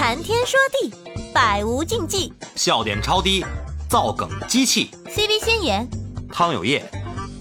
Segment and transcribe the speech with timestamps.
[0.00, 0.90] 谈天说地，
[1.30, 2.32] 百无禁忌。
[2.56, 3.44] 笑点超低，
[3.86, 4.90] 造梗机器。
[5.04, 5.86] CV 先言，
[6.32, 6.82] 汤有业，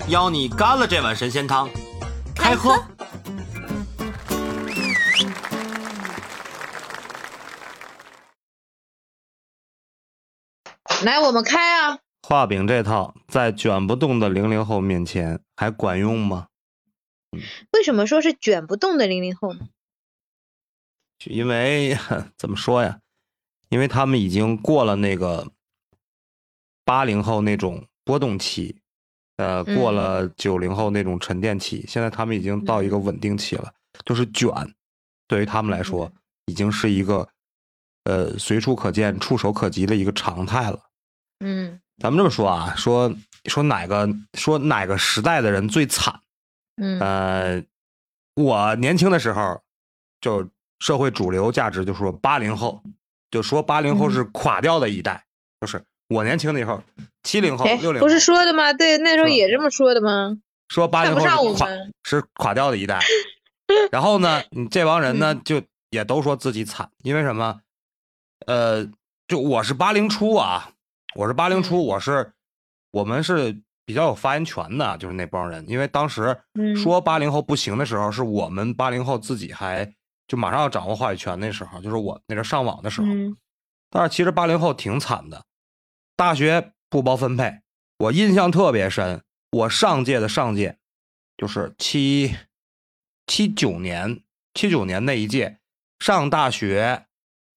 [0.10, 1.70] 邀你干了这碗神仙汤，
[2.36, 2.76] 开喝。
[11.06, 12.00] 来，我们开啊！
[12.28, 16.48] 画饼这套在卷不动的零零后面前还管用吗？
[17.72, 19.62] 为什么说是卷不动的零零后呢？
[21.26, 21.98] 因为
[22.38, 23.00] 怎么说呀？
[23.70, 25.52] 因为他们已经过了那个
[26.84, 28.76] 八零后那种波动期，
[29.38, 33.72] 呃，嗯过了九零后那种沉淀期，现在他们已经到一个稳定期了，
[34.06, 34.52] 就是卷，
[35.28, 36.12] 对于他们来说
[36.48, 37.28] 已经是一个
[38.06, 40.80] 呃随处可见、触手可及的一个常态了。
[41.42, 43.14] 嗯咱们这么说啊，说
[43.46, 46.22] 说哪个说哪个时代的人最惨？
[46.78, 47.64] 嗯呃，
[48.36, 49.62] 我年轻的时候，
[50.22, 52.82] 就社会主流价值就说八零后，
[53.30, 55.24] 就说八零后是垮掉的一代，
[55.62, 56.82] 就是我年轻的时候，
[57.24, 58.74] 七零后、哎六零，不是说的吗？
[58.74, 60.38] 对，那时候也这么说的吗？
[60.70, 61.68] 说八零后是垮
[62.04, 63.00] 是垮掉的一代，
[63.92, 67.60] 然后呢，你这帮人呢嗯就也都说自己惨，因为什么？
[68.46, 68.88] 呃，
[69.28, 70.72] 就我是八零初啊，
[71.16, 72.32] 我是八零初，嗯我是
[72.92, 79.92] 我们是比较有发言权的，就是那帮人，因为当时嗯说八零后不行的时候，是我们八零后自己还
[80.30, 83.08] 就马上要掌握话语权那时候，就是我那阵上网的时候。
[83.08, 83.36] 嗯
[83.92, 85.44] 但是其实八零后挺惨的，
[86.16, 87.62] 大学不包分配，
[87.98, 89.24] 我印象特别深。
[89.52, 90.78] 我上届的上届，
[91.36, 92.36] 就是七
[93.26, 94.22] 七九年，
[94.54, 95.58] 七九年那一届
[96.00, 97.08] 上大学，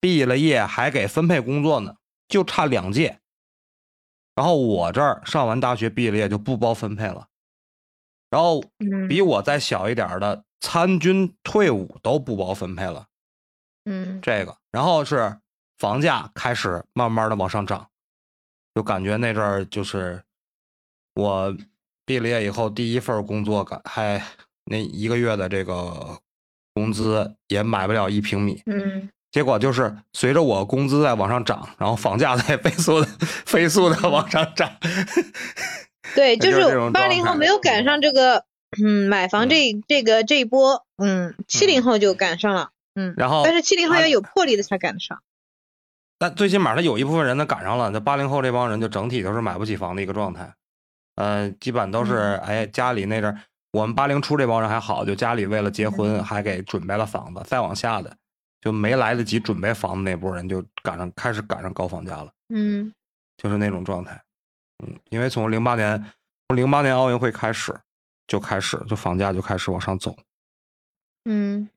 [0.00, 1.96] 毕了业还给分配工作呢，
[2.28, 3.20] 就差两届。
[4.34, 7.28] 然后我这儿上完大学毕了业就不包分配了，
[8.30, 13.06] 然后嗯比我再小一点的参军退伍都不包分配了。
[13.84, 14.20] 嗯。
[14.22, 15.36] 这个，然后是
[15.76, 17.88] 房价开始慢慢的往上涨，
[18.74, 20.22] 就感觉那阵儿就是
[21.14, 21.54] 我
[22.06, 24.22] 毕了业以后第一份工作，感还
[24.64, 26.18] 那一个月的这个
[26.72, 29.10] 工资也买不了一平米，嗯。
[29.32, 33.06] 结果就是随着我工资在往上涨，然后房价在飞速的
[33.46, 34.70] 飞速的往上涨，
[36.14, 38.44] 对，就就是八零后没有赶上这个
[38.80, 45.22] 嗯买房这这个这一波，嗯，七零后就赶上了，嗯，然后但是七零后啊要有魄力的才赶得上，
[46.18, 50.54] 但最起码他有一部分人他赶上了，那八零后这帮人就整体都是买不起房的一个状态，
[51.16, 52.38] 呃，基本都是、嗯。
[52.38, 53.40] 哎家里那阵儿，
[53.72, 56.24] 我们八零初这帮人还好，就家里为了结婚嗯。
[56.24, 58.16] 还给准备了房子，再往下的
[58.60, 62.92] 就没来得及准备房子那波人就赶上开始赶上高房价了，嗯。
[63.36, 64.22] 就是那种状态，
[64.84, 66.02] 嗯，因为从零八年
[66.48, 67.74] 从零八年奥运会开始
[68.26, 70.16] 就开始就房价就开始往上走，
[71.24, 71.68] 嗯。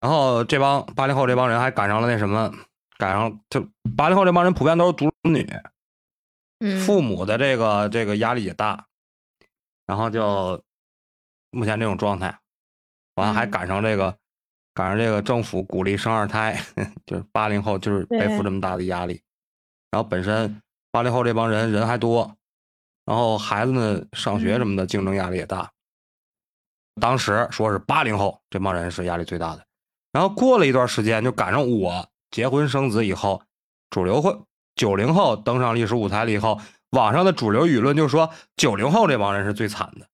[0.00, 2.52] 然后这帮八零后这帮人还赶上了那什么，
[2.98, 5.48] 赶上就八零后这帮人普遍都是独生女。
[6.58, 8.86] 嗯，父母的这个这个压力也大，
[9.86, 10.62] 然后就
[11.50, 12.38] 目前这种状态，
[13.16, 13.50] 完了还嗯。
[13.50, 14.16] 赶上这个、
[14.74, 16.60] 赶上这个政府鼓励生二胎，
[17.06, 19.22] 就是八零后就是背负这么大的压力，
[19.90, 22.36] 然后本身八零后这帮人人还多，
[23.04, 25.70] 然后孩子们上学什么的竞争压力也大。
[27.00, 29.64] 当时说是八零后这帮人是压力最大的，
[30.12, 33.42] 然后过了一段时间就赶上我结婚生子以后，
[33.90, 34.38] 主流会
[34.74, 40.06] 九零后登上历史舞台了以后，网上的主流舆论就说九零后这帮人是最惨的，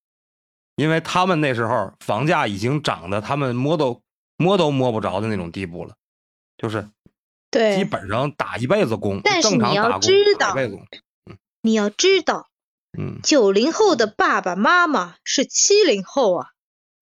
[0.77, 4.01] 因为他们那时候房价已经涨得他们摸都
[4.37, 5.95] 摸都摸不着的那种地步了，
[6.57, 6.89] 就是
[7.51, 7.77] 对。
[7.77, 10.87] 基，本上打一辈子工，但是正常你要打工知道打一辈子工，
[11.63, 12.48] 你要知道，
[12.99, 16.49] 嗯，九零后的爸爸妈妈是七零后啊，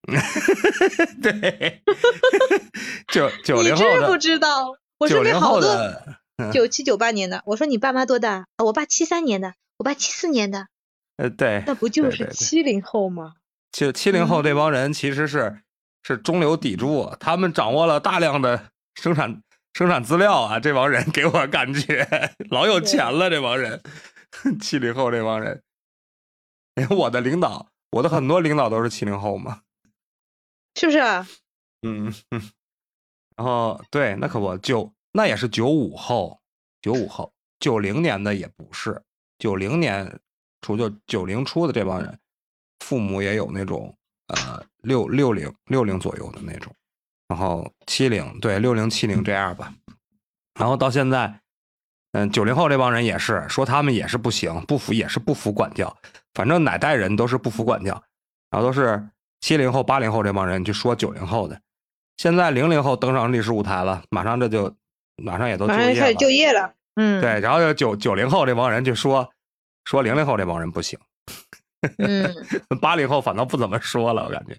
[1.22, 1.82] 对，
[3.08, 4.76] 九九零后你知不知道？
[4.98, 5.74] 我九身边好多
[6.52, 8.46] 九七九八年的，我说你爸妈多大？
[8.56, 10.68] 啊我爸七三年的，我爸七四年的，
[11.16, 13.34] 呃，对，那不就是七零后吗？
[13.72, 14.28] 就七零嗯。
[14.28, 15.60] 后这帮人其实是
[16.02, 19.42] 是中流砥柱，他们掌握了大量的生产
[19.72, 22.06] 生产资料啊，这帮人给我感觉
[22.50, 23.80] 老有钱了，这帮人，
[24.60, 25.62] 七零后这帮人，
[26.76, 29.62] 哎，我的领导，我的很多领导都是七零后嘛，
[30.74, 31.26] 是不是啊？
[31.82, 32.50] 嗯，嗯
[33.36, 36.40] 然后对，那可不九，那也是九五后，
[36.80, 39.02] 九五后，九零年的也不是，
[39.38, 40.20] 九零年
[40.62, 42.18] 除就九零初的这帮人，
[42.80, 43.94] 父母也有那种
[44.28, 46.74] 呃六六零六零左右的那种，
[47.28, 49.74] 然后七零对六零七零这样吧，
[50.54, 51.40] 然后到现在，
[52.16, 55.94] 嗯，九零后这帮人也是说他们也是不行，不服也是不服管教，
[56.32, 58.02] 反正哪代人都是不服管教，
[58.50, 59.06] 然后都是
[59.42, 61.60] 七零后八零后这帮人去说九零后的。
[62.16, 64.74] 现在零零后登上历史舞台了，马上这就
[65.22, 65.86] 马上也都就业了。
[65.88, 66.72] 马上开始就业了。
[66.94, 69.30] 嗯，对，然后就九九零后这帮人就说
[69.84, 70.98] 说零零后这帮人不行，
[71.98, 72.34] 嗯，
[72.80, 74.56] 八零后反倒不怎么说了，我感觉，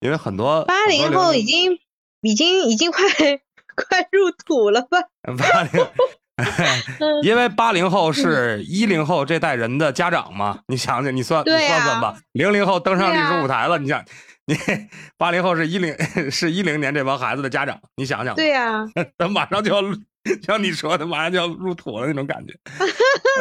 [0.00, 1.78] 因为很多八零后已经
[2.20, 3.02] 已经已经快
[3.74, 4.98] 快入土了吧？
[5.22, 5.86] 八零，
[7.22, 14.04] 因为八零后是一零后这代人的家长嘛，你想想，你算你算算吧，零零后登上历史舞台了，你想
[14.46, 14.56] 你
[15.16, 15.96] 八零后是一零
[16.30, 18.84] 是一零年这帮孩子的家长，你想想，对呀、
[19.16, 19.80] 他马上就要
[20.42, 22.54] 像你说的，马上就要入土了那种感觉。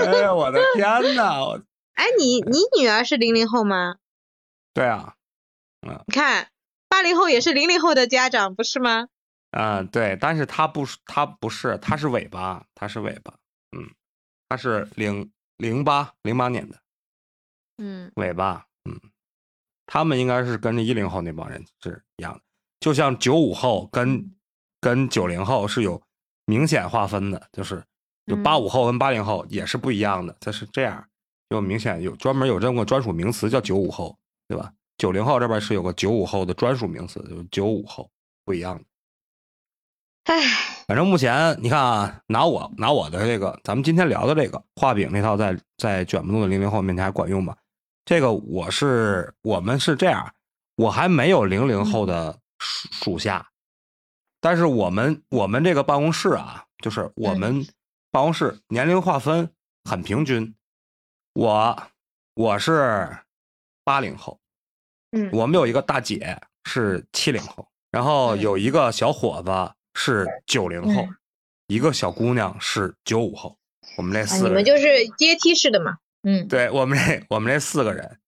[0.06, 1.42] 哎呀，我的天呐！
[1.42, 1.60] 我
[1.96, 3.96] 哎，你你女儿是零零后吗？
[4.74, 5.14] 对啊，
[5.88, 6.48] 嗯你看，
[6.90, 9.08] 八零后也是零零后的家长，不是吗？
[9.56, 13.34] 嗯，对，但是他不是，他不是，他是尾巴，他是尾巴，
[13.78, 13.88] 嗯，
[14.50, 16.80] 他是零零八零八年的
[17.78, 19.00] 嗯尾巴，嗯，
[19.86, 22.42] 他们应该是跟着一零后那帮人是一样的，
[22.80, 24.36] 就像九五后跟
[24.82, 26.02] 跟九零后是有
[26.46, 27.84] 明显划分的，就是
[28.26, 31.08] 就嗯八五后跟八零后也是不一样的，它是这样，
[31.50, 34.18] 就明显有专门有这么个专属名词叫九五后，
[34.48, 34.74] 对吧？
[34.98, 38.10] 九零后这边是有个九五后的专属名词，就是九五后
[38.46, 38.84] 不一样的。
[40.26, 40.36] 唉，
[40.88, 47.56] 反正目前你看啊，拿我拿我的这个，咱们今天聊的这个画饼那套在，在卷不动的零零后面前还管用吗？
[48.06, 50.34] 这个我是我们是这样，
[50.76, 53.50] 我还没有零零后的属属下，
[54.40, 57.66] 但是我们我们这个办公室啊，就是我们
[58.10, 59.50] 办公室年龄划分
[59.84, 60.56] 很平均，
[61.34, 61.84] 我
[62.36, 63.18] 我是
[63.84, 64.40] 八零后，
[65.12, 65.30] 嗯。
[65.34, 68.40] 我们有一个大姐是七零后，然后嗯。
[68.40, 71.16] 有一个小伙子是九零后，嗯。
[71.68, 73.58] 一个小姑娘是九五后，
[73.98, 75.98] 我们这啊四个人，你们就是阶梯式的嘛。
[76.24, 76.48] 嗯。
[76.48, 78.20] 对我们这我们这四个人，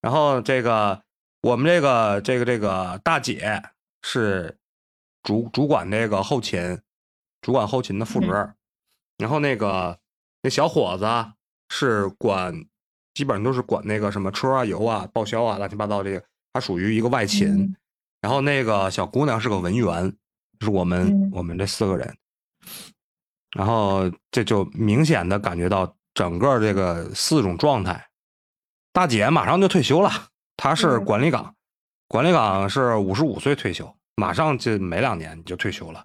[0.00, 1.02] 然后这个
[1.42, 3.62] 我们这个这个这个大姐
[4.02, 4.56] 是
[5.22, 6.80] 主主管这个后勤，
[7.42, 8.54] 主管后勤的负责人，
[9.18, 9.98] 然后那个
[10.42, 11.06] 那小伙子
[11.68, 12.64] 是管，
[13.14, 17.48] 基本上都是管那个什么车啊、油啊、报销啊、乱七八糟这个，他属于一个外勤。
[17.48, 17.76] 嗯。
[18.22, 20.14] 然后那个小姑娘是个文员，
[20.60, 22.16] 是我们、嗯我们这四个人，
[23.56, 28.08] 然后这就明显的感觉到整个这个四种状态。
[28.92, 30.10] 大姐马上就退休了，
[30.56, 31.54] 她是嗯管理岗，
[32.08, 36.04] 管理岗是五十五岁退休，马上就没两年你就退休了。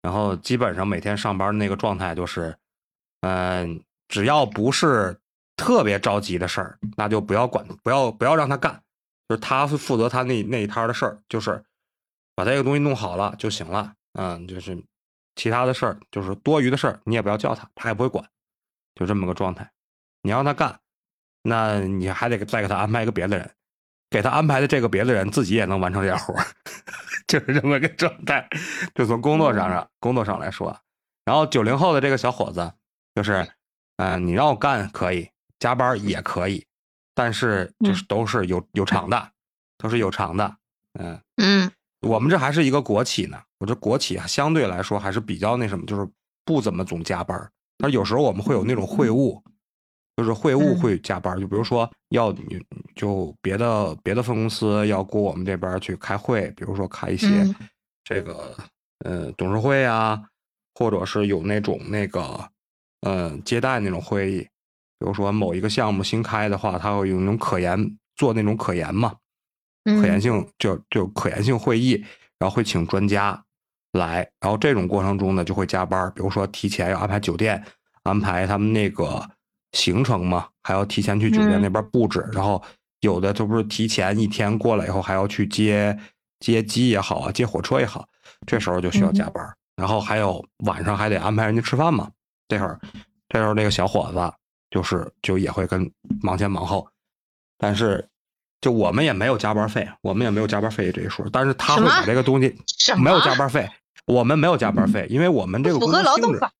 [0.00, 2.56] 然后基本上每天上班那个状态就是，
[3.20, 5.18] 嗯、只要不是
[5.56, 8.82] 特别着急的事儿，那就不要管，不要不要让他干，
[9.28, 11.62] 就是他是负责他那那一摊儿的事儿，就是
[12.38, 13.92] 把这个东西弄好了就行了。
[14.12, 14.80] 嗯，就是
[15.34, 18.24] 其他的事儿，就是多余的事儿，你也不要叫他，他也不会管，
[18.94, 19.68] 就这么个状态。
[20.22, 20.78] 你让他干，
[21.42, 23.50] 那你还得再给他安排一个别的人，
[24.08, 26.46] 给他安排的这个别的人自己也能完成这点活儿，
[27.26, 28.48] 就是这么个状态。
[28.94, 30.80] 就从工作上上工作上来说，
[31.24, 32.72] 然后九零后的这个小伙子，
[33.16, 33.50] 就是，
[33.96, 36.64] 嗯、你让我干可以，加班也可以，
[37.16, 39.32] 但是就是都是有有偿的，
[39.76, 40.56] 都是有偿的。
[41.00, 41.70] 嗯，嗯
[42.00, 46.08] 我们这还是一个国企呢，我这国企相对来说还是比较那什么，就是
[46.44, 47.50] 不怎么总加班儿。
[47.78, 49.42] 但是有时候我们会有那种会务，
[50.16, 50.78] 就是会务嗯。
[50.80, 52.60] 会加班儿，就比如说要你
[52.94, 57.54] 就别的别的分公司要过我们这边去开会，比如说开一些嗯。
[58.04, 58.56] 这个
[59.04, 60.20] 呃董事会啊，
[60.74, 62.48] 或者是有那种那个
[63.02, 64.38] 呃接待那种会议，
[64.98, 69.18] 比如说某一个项目新开的话，他会有那种可研做那种可研嘛，嗯
[70.00, 72.04] 可研性就就可研性会议，
[72.38, 73.42] 然后会请专家
[73.92, 77.62] 来，然后这种过程中呢就会加班，比如说提前要安排酒店，
[78.02, 79.28] 安排他们那个
[79.72, 81.62] 行程嘛，还要提前去酒店嗯。
[81.62, 82.62] 那边布置，然后
[83.00, 85.98] 有的这不是提前一天过来以后还要去接
[86.40, 88.06] 接机也好啊，接火车也好，
[88.46, 92.10] 这时候就需要加班儿，然后还有晚上还得安排人家吃饭嘛，
[92.48, 92.78] 这会儿
[93.28, 94.32] 这时候那个小伙子
[94.70, 95.90] 就是就也会跟
[96.20, 96.86] 忙前忙后，
[97.56, 98.06] 但是
[98.60, 102.56] 就我们也没有加班费，我们也没有加班费这一说，但是他会把这个东西
[102.98, 103.68] 没有加班费，
[104.06, 106.52] 我们没有加班费，因为我们这个符工作性质，合劳动法。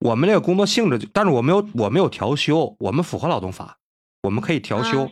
[0.00, 3.76] 我们这个工作性质，但是我没有我没有调休，我们符合劳动法，
[4.22, 5.10] 我们可以调休，啊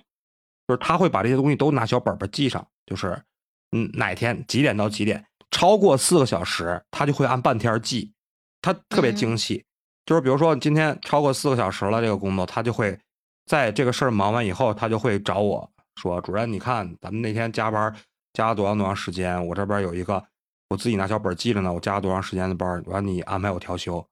[0.66, 3.22] 就是他会把这些东西都拿小本本记上，就是
[3.72, 8.12] 嗯哪天几点到几点，超过四个小时，他就会按半天记，
[8.62, 9.64] 他特别嗯精细，
[10.06, 12.98] 就是比如说今天超过四个小时了，这个工作他就会
[13.44, 17.94] 在这个事儿忙完以后，他就会找我说，主任你看咱们那天加班
[18.32, 20.22] 加了多长多长时间，我这边有一个
[20.70, 24.06] 我自己拿小本记着呢，我加了多长时间的班，完你安排我调休。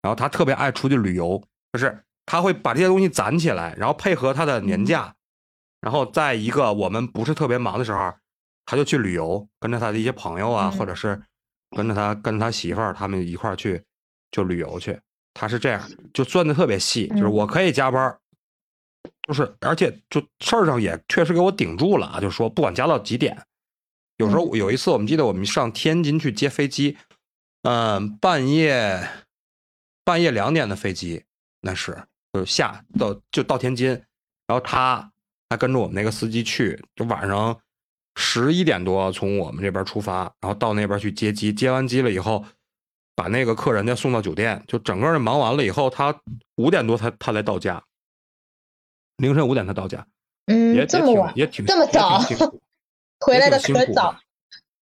[0.00, 5.12] 然后他特别爱出去旅游，就是他会把这些东西攒起来，然后配合他的年假，
[5.80, 8.14] 然后在一个我们不是特别忙的时候，
[8.64, 11.20] 他就去旅游，跟着他的一些朋友啊，嗯或者是
[11.76, 13.82] 跟着他跟着他媳妇儿他们一块儿去
[14.30, 14.98] 就旅游去。
[15.34, 15.80] 他是这样，
[16.12, 17.32] 就算的特别细，就是嗯。
[17.32, 18.18] 我可以加班儿，
[19.28, 23.38] 就是而且就事儿上也确实给我顶住了啊，就是说不管加到几点，
[24.16, 26.96] 有时候有一次我们记得我们上天津去接飞机，
[27.62, 29.06] 嗯、半夜
[30.02, 31.22] 半夜两点的飞机，
[31.60, 33.88] 那是就下到就到天津，
[34.46, 35.12] 然后他
[35.50, 37.54] 他跟着我们那个司机去，就晚上
[38.16, 42.42] 十一点多从我们这边出发，然后到那边去接机，接完机了以后，
[43.14, 46.18] 把那个客人家送到酒店，就整个人忙完了以后，他
[46.56, 47.82] 五点多他他才到家，
[49.18, 49.98] 凌晨五点才到家，
[50.46, 52.20] 也嗯，也这么晚，挺也挺这么早
[53.20, 54.16] 回来的挺早。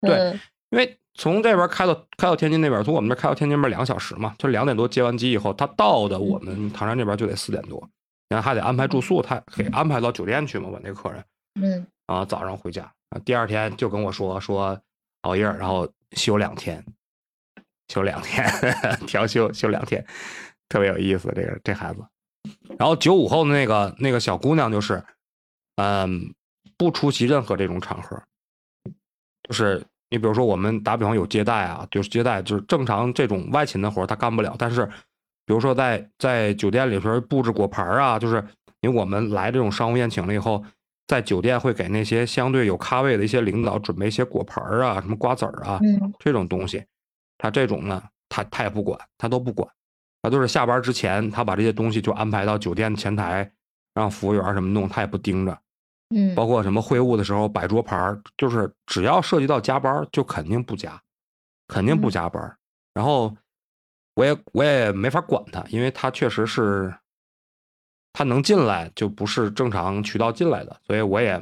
[0.01, 0.39] 对嗯
[0.71, 7.85] 因为从这边开到开到天津那边，从我们这开到天津那边两个小时嘛，就两点多接完机以后，他到的我们唐山这边就得四点多，
[8.29, 11.21] 然后还得安排住宿，他给安排到酒店去嘛，我那客人
[11.61, 14.81] 嗯啊，早上回家，啊，第二天就跟我说说
[15.23, 16.81] 熬夜，然后休两天，
[17.89, 18.49] 休两天，
[19.05, 20.03] 调休休两天，
[20.69, 21.99] 特别有意思，这个这孩子。
[22.77, 25.03] 然后九五后的那个那个小姑娘就是，
[25.75, 26.33] 嗯，
[26.77, 28.21] 不出席任何这种场合，
[29.43, 34.85] 就是你比如说我们打比方有接待啊，就是接待就是正常这种外勤的活儿她干不了，但是
[35.45, 38.43] 比如说在在酒店里边布置果盘儿啊，就是
[38.81, 40.63] 因为我们来这种商务宴请了以后，
[41.07, 46.13] 在酒店会给那些相对有咖位的一些领导准备一些果盘儿啊，什么瓜子儿啊，嗯。
[46.19, 46.83] 这种东西，
[47.37, 49.69] 她这种呢，她她也不管，她都不管，
[50.21, 53.51] 他都是下班之前，他把这些东西就安排到酒店前台，
[53.93, 55.57] 让服务员什么弄，他也不盯着。
[56.13, 61.01] 嗯包括什么会务的时候摆桌盘儿，就是只要涉及到加班，就肯定不加，
[61.67, 62.57] 肯定不嗯加班儿。
[62.93, 63.35] 然后
[64.15, 66.93] 我也我也没法管他，因为他确实是
[68.11, 71.41] 他能进来就不是正常渠道进来的，所以我也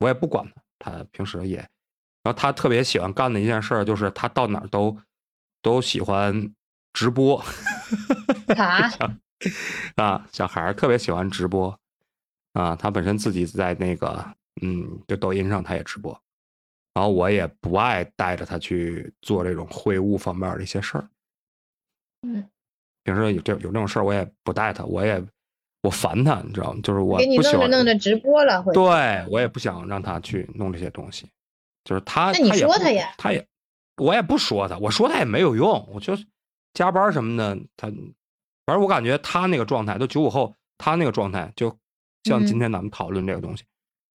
[0.00, 0.62] 我也不管他。
[0.80, 4.96] 他平时也，然后他特别喜欢干的一件事儿就是他到哪儿都
[5.60, 6.54] 都喜欢
[6.98, 7.40] 直播。
[8.56, 8.90] 啊
[9.94, 11.78] 啊，小孩儿特别喜欢直播。
[12.54, 14.24] 啊，他本身自己在那个
[14.62, 16.10] 嗯，就抖音上他也直播，
[16.92, 21.08] 然后我也不爱带着他去做这种会务方面的一些事儿。
[22.26, 22.44] 嗯，
[23.04, 25.24] 平时有这有这种事儿，我也不带他，我也
[25.82, 26.80] 我烦他，你知道吗？
[26.82, 28.74] 就是我给你弄着不喜欢弄着直播了，会。
[28.74, 31.30] 对我也不想让他去弄这些东西，
[31.84, 33.14] 就是他，那你说他呀？
[33.16, 33.46] 他也，
[33.98, 36.18] 我也不说他，我说他也没有用，我就
[36.78, 37.88] 加班什么的，他
[38.64, 41.76] 反正我感觉他那个状态，都九五后，他那个状态，就
[42.22, 43.64] 像今嗯天咱们讨论这个东西，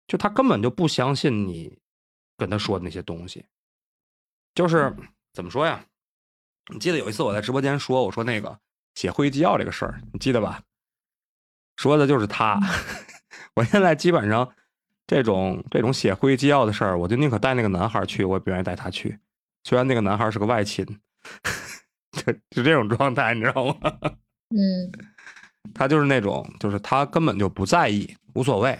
[0.06, 1.78] 就他根本就不相信你
[2.36, 3.46] 跟他说的那些东西，
[4.54, 4.94] 就是
[5.32, 5.82] 怎么说呀？
[6.70, 8.60] 你记得有一次我在直播间说，我说那个
[8.94, 10.60] 写会议纪要这个事儿，你记得吧？
[11.76, 12.60] 说的就是他。
[13.56, 14.54] 我现在基本上
[15.06, 19.18] 这种这种写会议纪要的事儿，我就宁可带那个男孩去，我也不愿意带他去。
[19.64, 20.84] 虽然那个男孩是个外勤，
[22.12, 23.74] 就 就这种状态，你知道吗？
[24.50, 24.90] 嗯
[25.74, 28.78] 他就是那种，就是他根本就不在意，无所谓。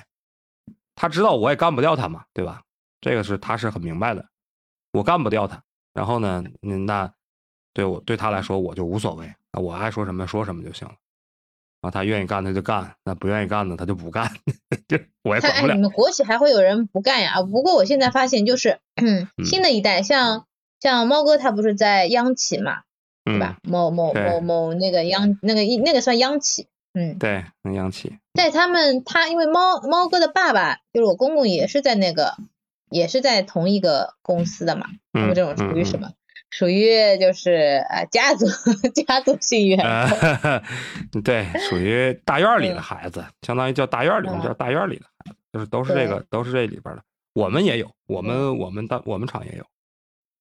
[0.94, 2.62] 他知道我也干不掉他嘛，对吧？
[3.00, 4.26] 这个是他是很明白的，
[4.92, 5.62] 我干不掉他。
[5.94, 7.12] 然后呢，嗯，那
[7.72, 10.94] 对我对他来说我就无所谓啊，我爱说什么说什么就行了。
[11.80, 14.30] 然后他愿意干他就干，那不愿意干呢他就不干，
[14.87, 15.80] 这我也管不了你。
[15.80, 17.32] 们国企还会有人不干呀？
[17.40, 20.46] 啊不过我现在发现，就是嗯新的一代，像
[20.80, 22.82] 像猫哥他不是在央企嘛，
[23.24, 32.34] 对嗯吧？，某某某某那个央那个一那个算央企，嗯，对，那央企，在他们他因为猫猫哥的爸爸就是我公公也是在那个
[32.90, 36.10] 也是在同一个公司的嘛，他们嗯这种属于什嗯么？
[36.50, 38.46] 属于就是呃家族
[39.06, 40.60] 家族性员，呃，
[41.22, 47.02] 对，属于大院儿里的嗯孩子，相当于叫大院儿里，我们叫嗯大院儿里的孩子，就是都是这个，都是这里边儿的。
[47.34, 49.64] 我们也有，我们我们当我们厂也有，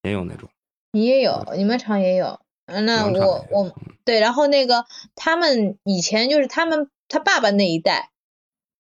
[0.02, 0.50] 也有那种。
[0.94, 2.40] 你也有，你们厂也有。
[2.70, 3.76] 嗯，那我我。
[4.06, 8.10] 对，然后那个他们以前就是他们他爸爸那一代，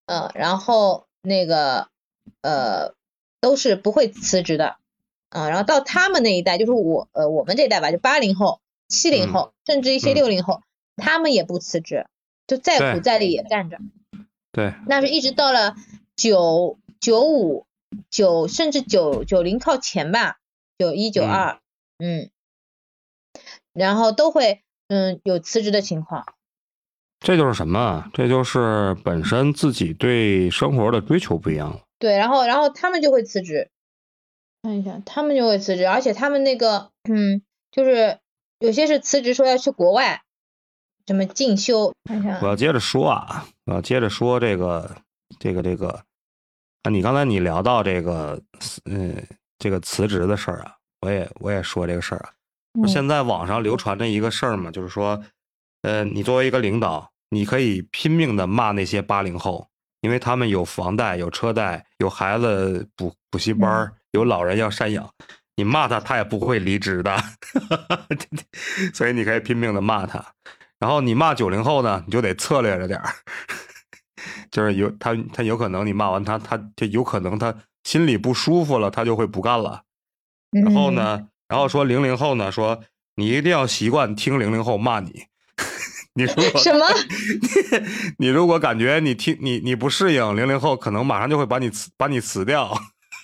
[0.08, 1.89] 呃，然后那个
[2.41, 2.96] 呃
[3.39, 4.77] 都是不会辞职的，
[5.29, 10.15] 啊、然后到他们那一代，就是我呃我们这一代吧，就八零后、七零嗯后，甚至一些嗯。
[10.15, 10.63] 六零后，
[10.96, 12.08] 他们也不辞职，
[12.48, 13.77] 就再苦再累也干着。
[14.51, 15.75] 对，那是一直到了
[16.15, 17.67] 九九五
[18.10, 20.39] 九甚至九九零靠前吧，
[20.79, 21.60] 九一九二，
[22.00, 22.31] 嗯，
[23.80, 26.26] 然后都会嗯有辞职的情况，
[27.20, 28.10] 这就是什么啊？
[28.14, 31.82] 这就是本身自己对生活的追求不一样了。
[31.98, 33.70] 对，然后然后他们就会辞职，
[34.64, 38.20] 看一下，他们就会辞职，而且他们那个嗯，就是
[38.60, 40.22] 有些是辞职说要去国外，
[41.08, 44.96] 什么进修，看一下我要接着说啊，我要接着说这个
[45.40, 46.04] 这个这个
[46.84, 48.42] 啊，你刚才你聊到这个，
[48.86, 52.32] 嗯，这个辞职的事儿啊，我也我也说这个事儿啊。
[52.74, 52.88] 嗯。
[52.88, 55.22] 现在网上流传着一个事儿嘛，就是说，
[55.82, 59.70] 呃，你作为一个领导，你可以拼命的骂那些八零后，
[60.02, 65.10] 因为他们有房贷、有车贷、有孩子补补习班儿、有老人要赡养，
[65.56, 67.18] 你骂他，他也不会离职的，
[68.94, 70.24] 所以你可以拼命的骂他。
[70.80, 73.14] 然后你骂九零后呢，你就得策略着点儿，
[74.50, 79.84] 就是有他他有可能你骂完他，他就有可能他心里不舒服了，他就会不干了。
[80.52, 82.82] 然后呢，然后说零零后呢，说
[83.15, 85.24] 你一定要习惯听零零后骂你。
[86.15, 86.86] 你如果什么？
[88.18, 92.74] 你如果感觉你听你你不适应，零零后可能马上就会把你辞把你辞掉。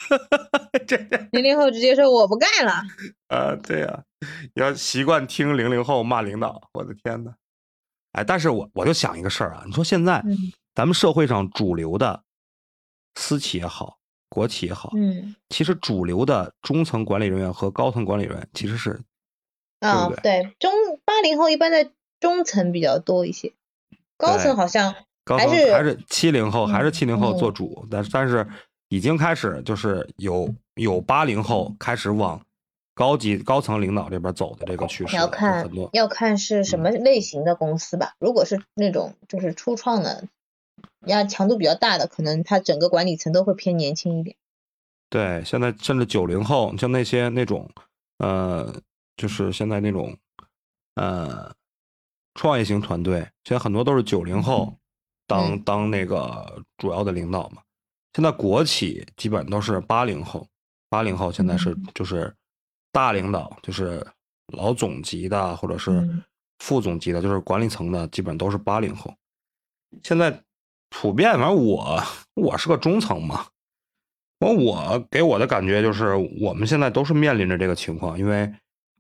[0.88, 0.96] 这
[1.32, 2.84] 零零后直接说我不干了。
[3.28, 4.04] 啊，对呀、
[4.54, 6.62] 要习惯听零零后骂领导。
[6.74, 7.34] 我的天呐，
[8.14, 10.38] 哎，但是我我就想一个事儿啊，你说现在嗯
[10.76, 12.24] 咱们社会上主流的
[13.16, 13.98] 私企也好，
[14.36, 19.00] 国企也好，嗯其实主流的中层管理人员和高层管理人员其实是
[19.80, 20.72] 啊对中
[21.06, 21.90] 八零后一般在
[22.20, 23.54] 中层比较多一些，
[24.18, 24.94] 高层好像
[25.26, 28.46] 还是层还是七零后，还是嗯七零后做嗯主，但是但是
[28.90, 32.42] 已经开始就是有有八零后开始往
[32.94, 38.14] 高级高层领导这边走的这个趋势要看要看是什么类型的公司吧。
[38.20, 40.28] 如果是那种就是初创的，
[41.06, 44.36] 要强度比较大的，可能它整个管理层都会偏年轻一点。
[45.10, 47.70] 对，现在甚至九零后，像那些那种
[48.18, 48.82] 呃，
[49.16, 50.18] 就是现在那种
[50.96, 51.54] 呃
[52.34, 54.76] 创业型团队，现在很多都是九零后
[55.28, 57.62] 当、嗯当那个主要的领导嘛。
[58.14, 60.48] 现在国企基本都是八零后，
[60.90, 62.34] 八零后现在是嗯就是
[62.92, 64.06] 大领导，就是
[64.54, 66.24] 老总级的或者是嗯
[66.60, 69.14] 副总级的，就是管理层的，基本都是八零后。
[70.04, 70.42] 现在
[70.90, 72.02] 普遍，反正我
[72.36, 73.46] 我是个中层嘛，
[74.40, 78.52] 我我给我的感觉就是，我们现在都是面临着这个情况，因为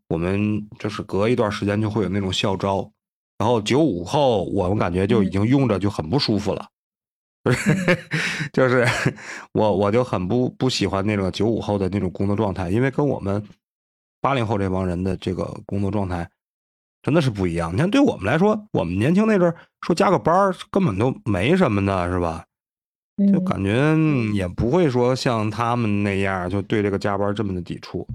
[0.10, 2.92] 我们就是隔一段时间就会有那种校招，
[3.38, 6.67] 然后九五后我们感觉就已经用着就很不舒服了，
[7.43, 8.06] 就是
[8.54, 8.86] 就是
[9.54, 13.43] 我我就很不不喜欢那种九五后的那种工作状态，因为跟我们
[14.21, 16.30] 八零后这帮人的这个工作状态
[17.06, 17.72] 真的是不一样。
[17.72, 22.44] 你看，对我们来说，我们年轻那阵儿说加个班儿根本都没什么的，是吧？
[23.32, 28.08] 就嗯感觉嗯也不会说像他们那样就对这个加班这么的抵触，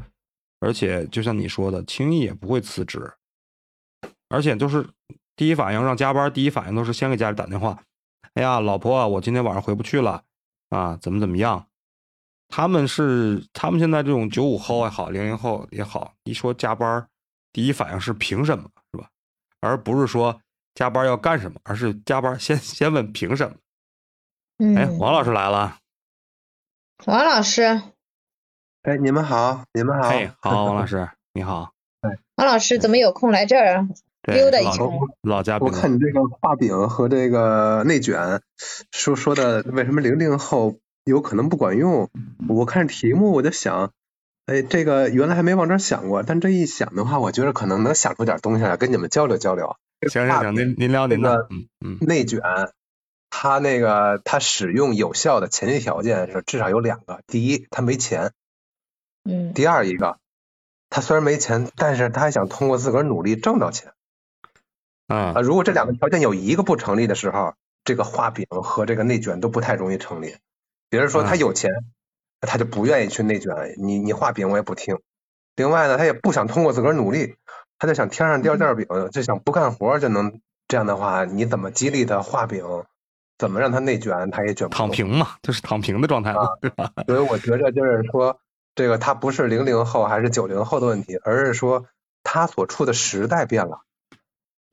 [0.58, 3.08] 而且就像你说的，轻易也不会辞职，
[4.28, 4.84] 而且就是
[5.36, 7.80] 第一反应让加班，第一反应都是先给家里打电话，
[8.34, 10.24] 哎呀，老婆，我今天晚上回不去了
[10.70, 11.64] 啊，怎么怎么样？
[12.48, 17.06] 他们是他们现在这种九五后也好，零零后也好，一说加班，
[17.52, 18.68] 第一反应是凭什么？
[19.60, 20.40] 而不是说
[20.74, 23.56] 加班要干什么，而是加班先先问凭什么。
[24.76, 25.78] 哎，嗯，王老师来了。
[27.06, 27.62] 王老师，
[28.82, 30.08] 哎，你们好，你们好。
[30.08, 31.72] 嘿，好，王老师， 你好。
[32.36, 33.88] 王老师怎么有空来这儿啊？
[34.22, 34.86] 溜达一圈
[35.22, 35.66] 老嘉宾。
[35.66, 38.42] 我看你这个画饼和这个内卷，
[38.92, 42.10] 说说的为什么零零后有可能不管用？
[42.48, 43.92] 我看题目我就想，
[44.46, 49.76] 哎，这个原来还没往这儿想过，但这一想的话，我觉得可能能想出点东西来跟你们交流交流。
[50.08, 51.46] 行行行，您您聊您的。
[51.50, 52.40] 嗯嗯内卷，
[53.28, 58.30] 它那个它使用有效的前提条件是至少有两个，第一，他没钱；
[59.24, 60.18] 嗯第二一个，
[60.88, 63.92] 他虽然没钱，但是他还想通过自个儿努力挣到钱。
[65.06, 70.34] 啊，啊如果这两个条件有一个不成立的时候，这个画饼和这个内卷都不太容易成立。
[70.88, 71.70] 比如说他有钱，
[72.40, 74.98] 他就不愿意去内卷，你你画饼我也不听。
[75.56, 77.36] 另外呢，他也不想通过自个儿努力，
[77.78, 82.64] 他就想天上掉馅饼，就想不干活就能这样的话，你怎么激励他画饼？
[83.38, 84.76] 怎么让他内卷，他也卷不。
[84.76, 86.92] 躺平嘛，就是躺平的状态嘛，对吧？
[87.06, 88.38] 所以我觉着就是说，
[88.74, 91.86] 这个他不是零零后还是九零后的问题，而是说
[92.22, 93.80] 他所处的时代变了。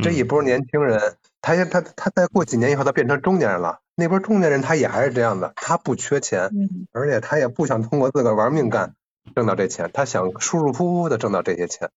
[0.03, 1.15] 这一波年轻人，
[1.47, 3.79] 他也他他再过几年以后，他变成中年人了。
[3.95, 8.95] 那波中年人他也还是这样的，他不缺钱，嗯而且他也不想通过自个儿玩命干
[9.33, 11.89] 挣到这钱，他想舒舒服服的挣到这些钱。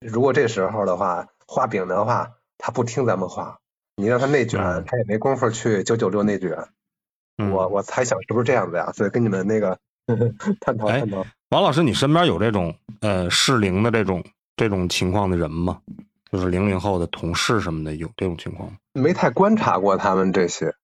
[0.00, 3.58] 如果这时候的话，画饼的话，他不听咱们话，
[3.96, 6.68] 你让他内卷，嗯他也没工夫去九九六内卷。
[7.36, 8.90] 嗯我我猜想是不是这样子呀？
[8.92, 9.78] 所以跟你们那个
[10.60, 11.26] 探讨哎探讨。
[11.50, 14.24] 王老师，你身边有这种呃适龄的这种
[14.56, 15.78] 这种情况的人吗？
[16.30, 18.78] 就是零零后的同事什么的，有这种情况吗？
[18.92, 20.74] 没太观察过他们这些，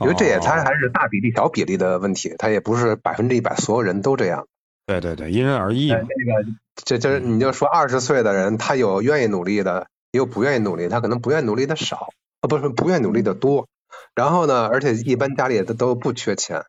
[0.00, 4.46] 因为这也他哦还是大比例小比例的问题，他也不是百分之一百所有人都这样。
[4.84, 5.96] 对对对，因人而异嘛。
[5.96, 6.50] 哎那个
[6.84, 12.10] 这这你就说二十岁的人，他有愿意努力的，也有不愿意努力，他可能不愿意努力的少，
[12.40, 13.66] 啊不是不愿意努力的多。
[14.14, 16.64] 然后呢，而且一般家里都都不缺钱，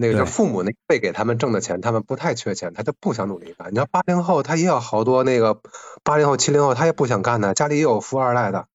[0.00, 3.74] 那个就父母那辈给他们挣的钱，他们不太缺钱，他就不想努力干。
[3.74, 5.60] 你要八零后，他也有好多那个
[6.04, 8.68] 八零后、七零后，他也不想干的，家里也有富二代的，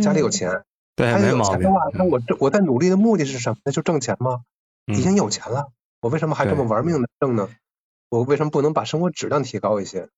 [0.00, 0.62] 家里有嗯钱，
[0.94, 1.70] 对，他没毛病有钱的。
[1.72, 3.56] 话，那我这我在努力的目的是什么？
[3.64, 4.42] 那就挣钱吗？
[4.86, 7.48] 已经嗯，有钱了，我为什么还这么玩命的挣呢？
[8.08, 10.08] 我为什么不能把生活质量提高一些？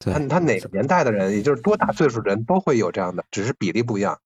[0.00, 4.20] 他他哪个年代的人，也就是多大岁数的人都会有这样的，只是比例不一样。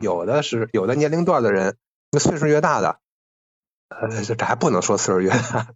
[0.00, 1.76] 有的是有的年龄段的人，
[2.12, 2.98] 那岁数越大的，
[3.88, 5.66] 呃，这这还不能说岁数越大，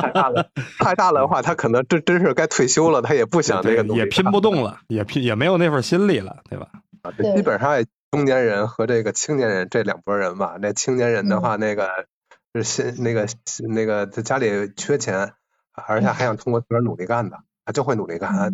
[0.00, 6.68] 太大了，太大了的话，他可能真真是该退休了，他也不想这个也拼不动了，也拼也没有那份心力了，对吧？
[7.02, 10.56] 啊，对基本上中年人和这个青年人这两拨人吧。
[10.60, 12.06] 那青年人的话，那个
[12.54, 13.26] 是新那个
[13.68, 15.32] 那个在家里缺钱，
[15.72, 18.50] 而且还想通过自个儿努力干的，他就会努力干，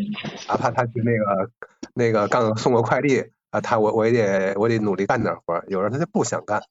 [0.48, 1.50] 哪怕他去那个
[1.94, 6.64] 那个干送个快递啊，他我我也得我得努力干点活有时候他就不想干，啊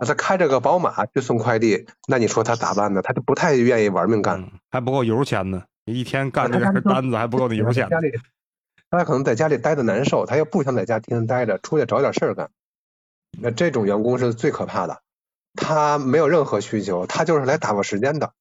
[0.00, 3.02] 他开着个宝马去送快递，那你说他咋办呢？
[3.02, 4.40] 他就不太愿意玩命干。
[4.40, 7.90] 嗯，还不够油钱呢，一天干点单子还不够那油钱呢。
[7.90, 8.12] 家里，
[8.90, 12.50] 他可能在家里待的难受，他又不想在家天天待着，出去找点事儿干。
[13.40, 15.00] 那这种员工是最可怕的，
[15.54, 18.32] 他没有任何需求，他就是来打发时间的。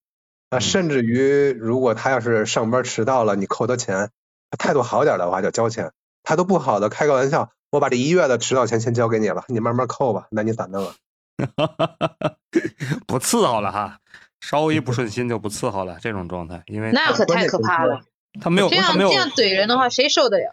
[0.49, 4.09] 啊，嗯甚至于如果他要是上班迟到了，你扣他钱，
[4.49, 5.89] 他态度好点的话就交钱；
[6.23, 10.27] 态度不好的，开个玩笑，我把这一月的迟到钱先交给你了，你慢慢扣吧。
[10.31, 10.95] 那你咋弄啊？
[13.07, 13.99] 不伺候了哈，
[14.39, 18.01] 稍微一不顺心就不伺候了，这种状态，因为那可太可怕了。
[18.41, 20.51] 他没有这样没有这样怼人的话，谁受得了？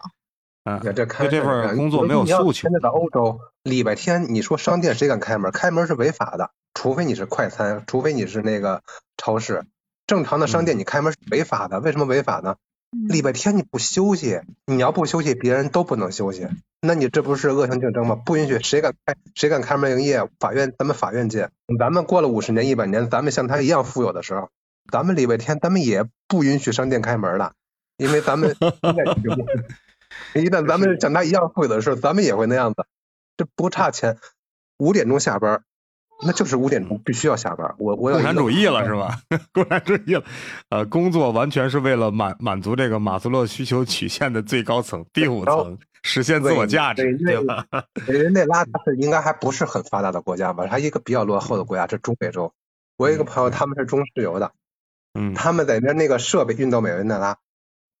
[0.63, 5.51] 啊你看这开这份工作没有诉求现，在到欧洲，礼拜天你说商店谁敢开门？
[5.51, 8.83] 开门是违法的，除非你是快餐，除非你是那个
[9.17, 9.65] 超市。
[10.05, 12.57] 正常的商嗯店你开门是违法的，为什么违法呢？
[12.91, 16.47] 礼拜天你不休息，你要不休息，别人都不能休息，
[16.81, 18.15] 那你这不是恶性竞争吗？
[18.15, 20.27] 不允许谁敢开谁敢开门营业？
[20.39, 24.49] 法院咱们法院见，咱们过了五十年一百年，咱们像他一样富有的时候，
[24.91, 27.53] 咱们礼拜天咱们也不允许商店开门了，
[27.95, 28.55] 因为咱们
[30.35, 32.85] 一旦咱们像他一样富有的时候，咱们也会那样子，
[33.37, 34.17] 这不差钱，
[34.77, 35.63] 五点钟下班，
[36.23, 37.73] 那就是五点钟必须要下班。
[37.77, 39.19] 我我有共产主义了是吧？
[39.53, 40.23] 共产主义了，
[40.69, 47.65] 呃，工作完全是为了满满足这个马斯洛需求曲线的最高层 第五层，实现自我价值，对对吧？
[48.07, 50.67] 人那拉它是应该还不是很发达的国家吧？
[50.67, 52.53] 还一个比较落后的国家，这中美洲。
[52.97, 54.51] 我有一个朋友，他们是中石油的，
[55.13, 57.37] 嗯，他们在那那个设备运到美维内拉，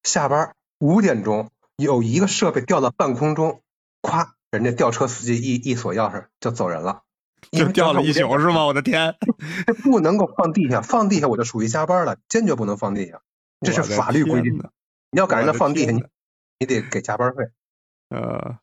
[0.03, 3.61] 下班五点钟有一个设备掉到半空中，
[4.03, 7.10] 咵，人家吊车司机一一锁钥匙就走人了，因
[7.51, 8.65] 就掉了一宿是吗？
[8.65, 9.15] 我的天，
[9.67, 13.21] 这不能够放地下，放地下我就属于加班了，坚决不能放地下，
[13.61, 14.69] 这是法律规定天呐。
[15.11, 16.03] 你要赶上他放地下，你
[16.59, 17.43] 你得给加班费
[18.09, 18.57] 呃，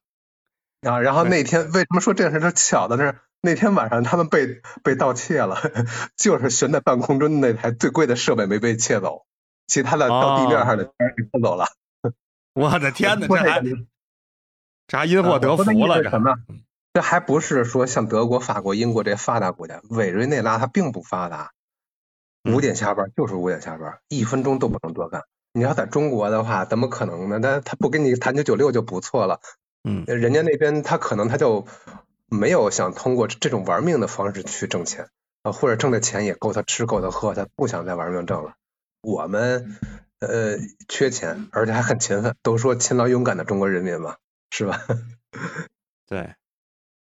[0.83, 1.01] 啊。
[1.01, 5.59] 然后那天为什么说这件事是巧的是，那天晚上他们被被盗窃了，
[6.17, 9.27] 就是悬在半空中的那台最贵的设备没被窃走，
[9.67, 11.67] 其他的到地面上的全给偷走了。
[12.55, 13.61] 我的天呐，这还
[14.87, 16.35] 这还因祸得福了，这什么？
[16.99, 21.53] 这还不是说像德国、法国、英国这些发达国家，委瑞内拉它并不发达，
[22.43, 25.23] 嗯五点下班就是五点下班，一分钟都不能多干。
[25.53, 27.39] 你要在中国的话，怎么可能呢？
[27.39, 29.41] 那他不跟你谈九九六就不错了，
[29.89, 31.69] 嗯人家那边他可能他就
[32.27, 35.09] 没有想通过这种玩命的方式去挣钱
[35.45, 38.55] 啊，或者挣的钱也够他吃够他喝，他不想再玩命挣了。
[39.03, 39.79] 我们
[40.19, 40.57] 呃
[40.89, 44.17] 缺钱，而且还很勤奋，都说勤劳勇敢的中国人民嘛，
[44.51, 44.81] 是吧？
[46.09, 46.35] 对，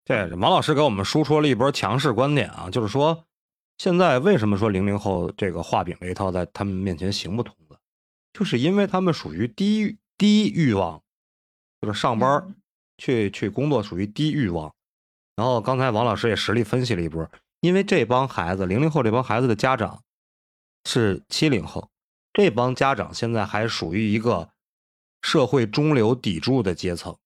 [0.07, 3.25] 这王老师给我们输出了一波强势观点啊，就是说，
[3.77, 7.77] 现在为什么说零零后这个画饼这一套在他们面前行不通的，
[8.31, 11.03] 就是因为他们属于低低欲望，
[11.81, 12.55] 就是上班
[12.97, 14.73] 去去工作属于低欲望。
[15.35, 20.03] 然后刚才王老师也实力分析了一波，因为这帮孩子零零后这帮孩子的家长
[20.85, 21.89] 是七零后，
[22.31, 24.51] 这帮家长现在还属于一个
[25.21, 27.17] 社会中流砥柱的阶层，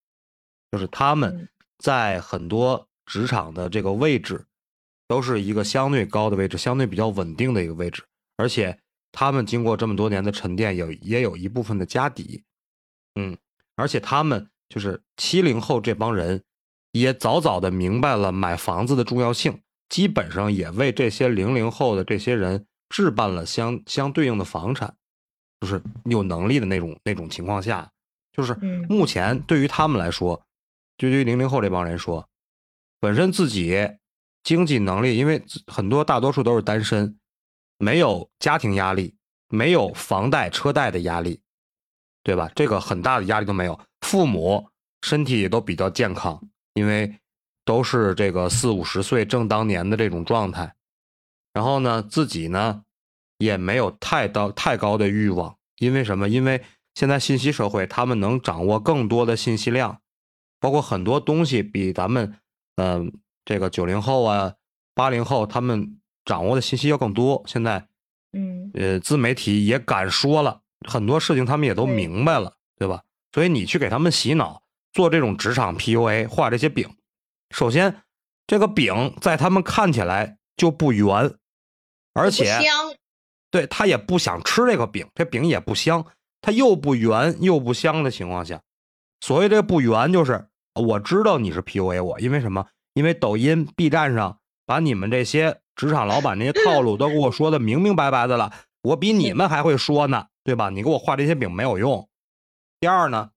[0.72, 1.48] 就是他们嗯
[1.82, 4.46] 在很多职场的这个位置
[5.08, 8.04] 都是一个相对高的位置，相对比较稳定的一个位置，
[8.38, 8.80] 而且
[9.12, 12.44] 他们经过这么多年的沉淀，有也有一部分的家底，
[13.16, 13.36] 嗯，
[13.76, 16.42] 而且他们就是七零后这帮人
[16.92, 24.96] 也早早的明白了买房子的重要性，基本上也为这些零零后的这些人置办了相相对应的房产，
[25.60, 27.92] 就是有能力的那种那种情况下，
[28.32, 28.86] 就是嗯。
[28.88, 30.42] 目前对于他们来说，
[31.02, 32.30] 就对于零零后这帮人说，
[33.00, 33.76] 本身自己
[34.44, 37.18] 经济能力，因为很多大多数都是单身，
[37.80, 39.16] 没有家庭压力，
[39.50, 41.42] 没有房贷车贷的压力，
[42.22, 42.52] 对吧？
[42.56, 44.70] 这个很大的压力都没有，父母
[45.02, 46.40] 身体也都比较健康，
[46.76, 47.12] 因为
[47.66, 50.76] 都是这个四五十岁正当年的这种状态，
[51.52, 52.84] 然后呢，自己呢
[53.40, 56.30] 也没有太高太高的欲望，因为什么？
[56.30, 60.00] 因为现在信息社会，他们能掌握更多的信息量，
[60.62, 62.40] 包括很多东西比咱们，
[62.78, 63.12] 嗯、
[63.44, 64.54] 这个九零后啊、
[64.96, 67.44] 八零后他们掌握的信息要更多。
[67.46, 67.86] 现在，
[68.32, 73.04] 嗯呃，自媒体也敢说了很多事情，他们也都明白了，对吧？
[73.34, 74.62] 所以你去给他们洗脑，
[74.94, 76.96] 做这种职场 PUA，画这些饼，
[77.50, 78.04] 首先
[78.46, 81.34] 这个饼在他们看起来就不圆，
[82.14, 82.64] 而且香，
[83.50, 86.06] 对他也不想吃这个饼，这饼也不香，
[86.42, 88.62] 它又不圆又不香的情况下，
[89.22, 92.68] 所谓这不圆就是我知道你是 PUA 我，因为什么？
[92.94, 100.70] 因为抖音、B 站上把你们这些职场老板那些套路都给我说的明明白白的了，我比你们还会说呢，对吧？
[100.70, 102.08] 你给我画这些饼没有用。
[102.80, 103.32] 第二呢，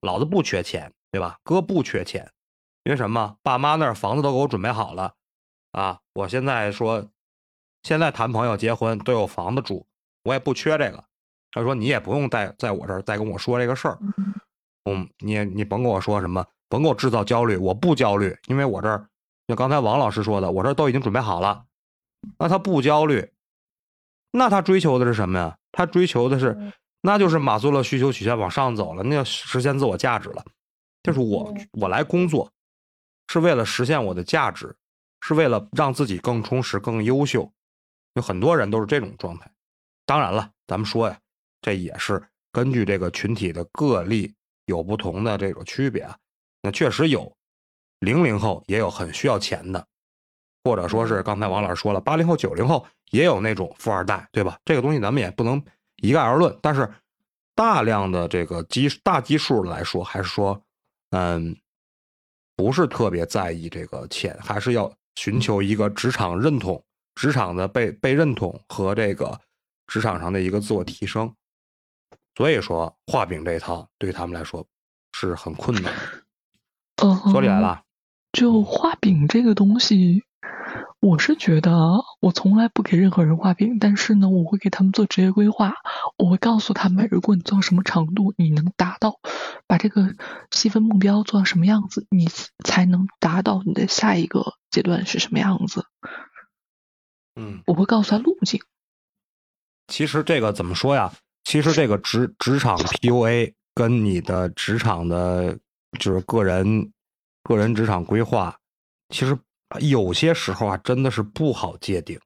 [0.00, 1.38] 老子不缺钱，对吧？
[1.44, 2.30] 哥不缺钱，
[2.84, 3.36] 因为什么？
[3.42, 5.14] 爸妈那儿房子都给我准备好了，
[5.72, 7.06] 啊，我现在说，
[7.82, 9.86] 现在谈朋友结婚都有房子住，
[10.24, 11.04] 我也不缺这个。
[11.50, 13.98] 他说你也不用在在我这儿再跟我说这个事儿，
[14.84, 19.08] 嗯，你也你甭跟我说什么，甭给我制造焦虑，我不焦虑，因为我这儿
[19.46, 21.64] 就刚才王老师说的，我这儿都已经准备好了。
[22.38, 23.30] 那他不焦虑，
[24.32, 25.56] 那他追求的是什么呀？
[25.70, 30.44] 他追求的是嗯，那就是马斯洛需求曲线往上走了，那要实现自我价值了。
[31.02, 32.50] 就是我嗯我来工作，
[33.28, 34.74] 是为了实现我的价值，
[35.20, 37.48] 是为了让自己更充实、更优秀。
[38.14, 39.48] 有很多人都是这种状态。
[40.04, 41.16] 当然了，咱们说呀，
[41.60, 46.16] 这也是根据这个群体的个例有不同的这个区别啊。
[46.66, 47.32] 那确实有，
[48.00, 49.86] 零零后也有很需要钱的，
[50.64, 54.58] 或者说是刚才王老师说了，八零后、九零后也有那种富二代，对吧？
[54.64, 55.64] 这个东西咱们也不能
[56.02, 56.92] 一概而论，但是
[57.54, 60.60] 大量的这个基大基数来说，还是说，
[61.10, 61.56] 嗯，
[62.56, 69.40] 不是特别在意这个钱，还是要寻求一个职场认同、职场的被被认同和这个
[69.86, 71.32] 职场上的一个自我提升。
[72.34, 74.66] 所以说，画饼这一套对他们来说
[75.12, 76.25] 是很困难的。
[77.02, 77.82] 嗯，说起来了，
[78.32, 80.22] 就画饼这个东西，
[81.00, 85.74] 我是觉得我从来不给任何人画饼，但是呢，我会给他们做职业规划。
[86.16, 89.20] 我会告诉他们，如果你做到什么程度，你能达到，
[89.66, 90.14] 把这个
[90.50, 92.28] 细分目标做到什么样子，你
[92.64, 95.84] 才能达到你的下一个阶段是什么样子。
[97.38, 98.62] 嗯，我会告诉他路径。
[99.88, 101.12] 其实这个怎么说呀？
[101.44, 105.58] 其实这个职职场 PUA 跟你的职场的，
[105.96, 106.92] 就是个人
[107.42, 108.56] 个人职场规划，
[109.08, 109.38] 其实
[109.80, 112.18] 有些时候啊，真的是不好界定。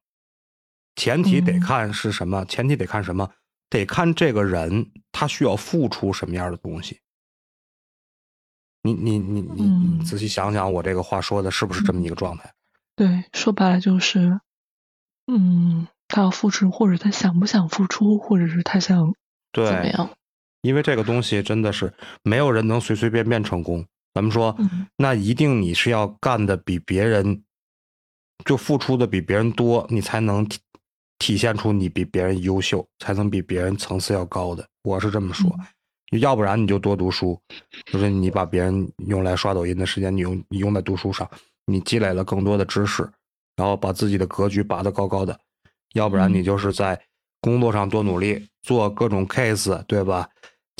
[0.96, 3.30] 前提得嗯看是什么，前提得看什么，
[3.68, 7.00] 得看这个人他需要付出什么样的东西。
[8.83, 12.52] 你你你你仔细想想，我这个话说的是不是这么一个状态？
[12.96, 14.40] 对，说白了就是，
[15.26, 19.14] 嗯，他要付出，或者他想不想付出，或者是他想
[19.52, 20.11] 怎么，样。
[20.62, 21.92] 因为这个东西真的是
[22.23, 23.85] 没有人能随随便便成功。
[24.12, 27.42] 咱们说，嗯那一定你是要干的比别人，
[28.44, 30.59] 就付出的比别人多，你才能体
[31.18, 34.66] 体现出你比别人优秀，才能比别人层次要高的。
[34.83, 35.55] 我是这么说，
[36.18, 37.40] 要不然你就多读书，
[37.92, 41.31] 就是你把别人用来刷抖音的时间，你用你用在读书上，
[41.66, 43.09] 你积累了更多的知识，
[43.57, 45.38] 然后把自己的格局拔得高高的。
[45.92, 47.01] 要不然你嗯就是在
[47.40, 50.29] 工作上多努力，做各种 case，对吧？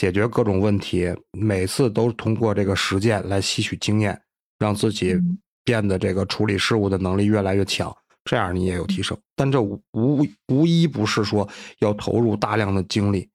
[0.01, 4.19] 解决各种问题，每次都通过这个实践来吸取经验，
[4.59, 9.15] 让自己嗯变得这个处理事物的能力越来越强，这样你也有提升。
[9.37, 11.47] 但这无无无一不是说
[11.81, 13.29] 要投入大量的精力，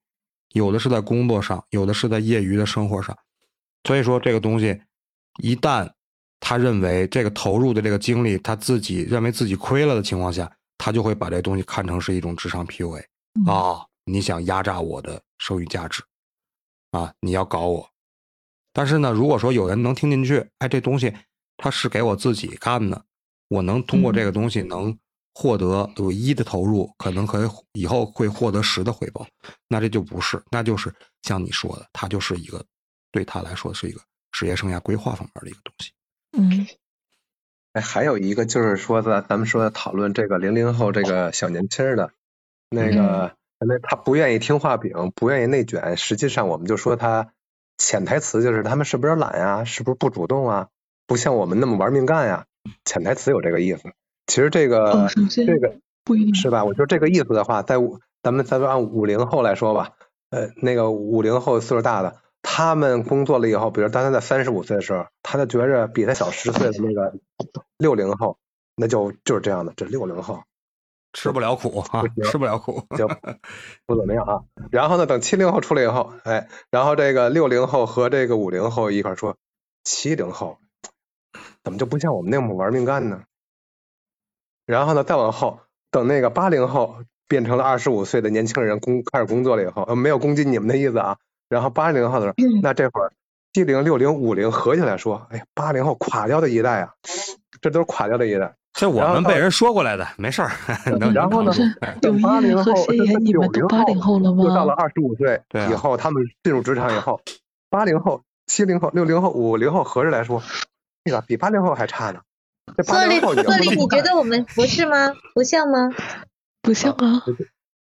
[0.54, 3.16] 有的是在工作上，有的是在业余的生活上。
[3.84, 4.76] 所以说这个东西，
[5.40, 5.88] 一旦
[6.40, 16.02] 他认为这个投入的这个精力，他自己认为自己亏了的情况下，他就会把这东西看成是一种职场 PUA 嗯啊、你想压榨我的剩余价值
[16.90, 17.90] 啊，你要搞我。
[18.72, 21.14] 但是呢，如果说有人能听进去，哎，这东西
[21.56, 23.04] 它是给我自己干的，
[23.48, 24.98] 我能通过这个东西能
[25.34, 29.26] 获得有一的投入，可能可以以后会获得十的回报，
[29.68, 32.64] 那这就不是，那就是像你说的，他就是一个
[33.10, 34.00] 对他来说是一个
[34.32, 35.92] 职业生涯规划方面的一个东西。
[36.38, 36.66] 嗯
[37.72, 42.10] 哎，还有一个就是说的，咱们说的讨论这个零零后这个小年轻的，
[42.70, 47.32] 那个那他不愿意听画饼，不愿意内卷，实际上我们就说他
[47.78, 50.68] 潜台词就是他们是不是懒呀，是不是不主动啊，
[51.06, 52.46] 不像我们那么玩命干呀，
[52.84, 53.82] 潜台词有这个意思。
[54.26, 56.64] 其实这个、哦，这个不一定是吧？
[56.64, 57.76] 我觉得这个意思的话，在
[58.22, 59.92] 咱们咱们按五零后来说吧，
[60.30, 67.14] 呃，那个五零后岁数大的，他们工作了以后，比如当他在三十五岁的时候，他就觉着比他小十岁的那个
[67.78, 68.36] 六零后，
[68.74, 70.42] 那就就是这样的，这六零后，
[71.16, 72.82] 吃不了苦啊不，行吃不了苦。
[72.94, 73.08] 行
[73.86, 74.42] 不怎么样啊。
[74.70, 79.36] 然后呢，等七零后出来以后，哎，然后这个六零后和这个五零后一块儿说，
[79.82, 80.58] 七零后
[81.64, 83.22] 怎么就不像我们那么玩命干呢？
[84.66, 91.16] 然后呢，再往后，等那个八零后变成了二十五岁的年轻人工开始工作了以后，呃，没有攻击你们的意思啊。
[91.48, 93.12] 然后八零后的时候，那这会儿
[93.54, 96.94] 七零、六零、五零合起来说，哎呀，八零后垮掉的一代啊，
[97.66, 98.54] 这都是垮掉的一代。
[98.74, 100.50] 这我们被人说过来的，没事儿。
[101.12, 101.52] 然后呢
[102.00, 104.44] 等有八零后九零八零后了吗？
[104.44, 107.20] 又到了二十五岁以后，他们进入职场以后，
[107.68, 110.40] 八零后、七零后、六零后、五零后合着来说，
[111.04, 112.20] 这个比八零后还差呢。
[112.76, 115.12] 这八零后你要策略，不你觉得我们不是吗？
[115.34, 115.90] 不像吗？
[116.62, 117.24] 不像啊，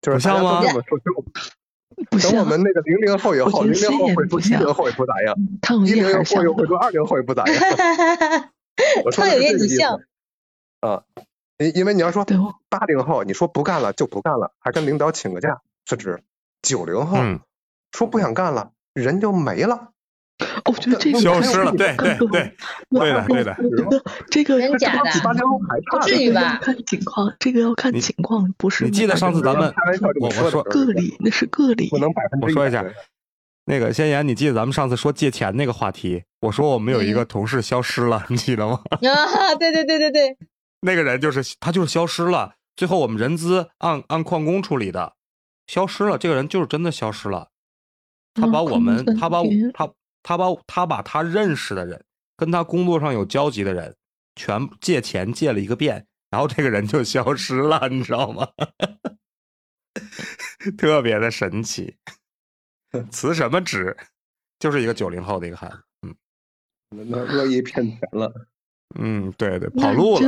[0.03, 2.45] 就是像吗等我。
[2.45, 5.35] 们那个零零后以后，零零后会说谢岩不像七零后也不咋样，
[5.87, 6.65] 一零后又会。
[6.67, 7.55] 说二零后也不咋样。
[9.05, 10.01] 我说的是这个意思你像
[10.81, 11.03] 啊，
[11.59, 16.19] 因因为你要说对哦，八零后，你说不干了就不干了，还跟领导请个假辞职；
[16.63, 17.41] 九零后嗯，
[17.93, 19.91] 说不想干了，人就没了。
[20.65, 21.67] 我觉得这个消失了。
[21.67, 22.57] 更对对对，
[22.89, 26.07] 我 对的对的我觉得这个真假的比八零后还不。
[26.07, 29.73] 至于吧要看情况，这个要看情况，不是你记得上次咱们
[30.21, 31.99] 我我说个例，那是个例不。
[31.99, 32.93] 能百分之我说一下对
[33.67, 36.25] 那个先言，你记得咱们上次说借钱那个话题？
[36.41, 38.83] 我说我们有一嗯个同事消失了，你记得吗？
[38.93, 40.37] 啊，对对对对对，
[40.81, 45.15] 那个人就是他就是消失了，最后我们人资按按旷工处理的，
[45.67, 47.49] 消失了，这个人就是真的消失了。
[48.35, 49.91] 他把嗯我们，他把他
[50.23, 52.05] 他把他把他认识的人，
[52.37, 53.97] 跟他工作上有交集的人，
[54.37, 58.49] 全借钱借了一个遍，然后这个人就消失了，你知道吗？
[60.77, 61.97] 特别的神奇。
[63.11, 63.97] 辞什么职？
[64.59, 65.83] 就是一个九零后的一个孩子。
[66.03, 66.15] 嗯
[67.09, 68.33] 那恶意骗钱了。
[68.99, 70.21] 嗯，对对，跑路了。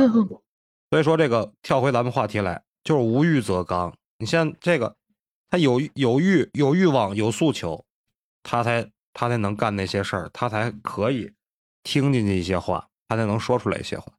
[0.89, 3.95] 所以说这个跳回咱们话题来，就是无欲则刚。
[4.19, 4.95] 你像这个，
[5.49, 7.85] 他有有欲有欲望有诉求，
[8.43, 11.31] 他才他才能干那些事儿，他才可以
[11.83, 14.11] 听进去一些话，他才能说出来一些话。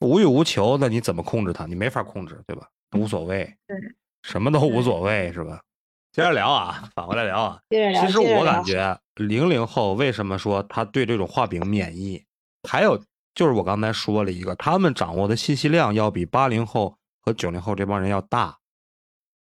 [0.00, 1.66] 无欲无求，那你怎么控制他？
[1.66, 2.68] 你没法控制，对吧？
[2.98, 3.76] 无所谓，对，
[4.22, 5.62] 什么都无所谓，是吧？
[6.12, 7.60] 接着聊啊，反过来聊啊。
[7.70, 12.24] 接着聊，其实我感觉零零后为什么说他对这种画饼免疫，
[12.68, 13.00] 还有
[13.34, 18.58] 就是我刚才说了一个，他们掌握的信息量要比八零后和九零后这帮人要大。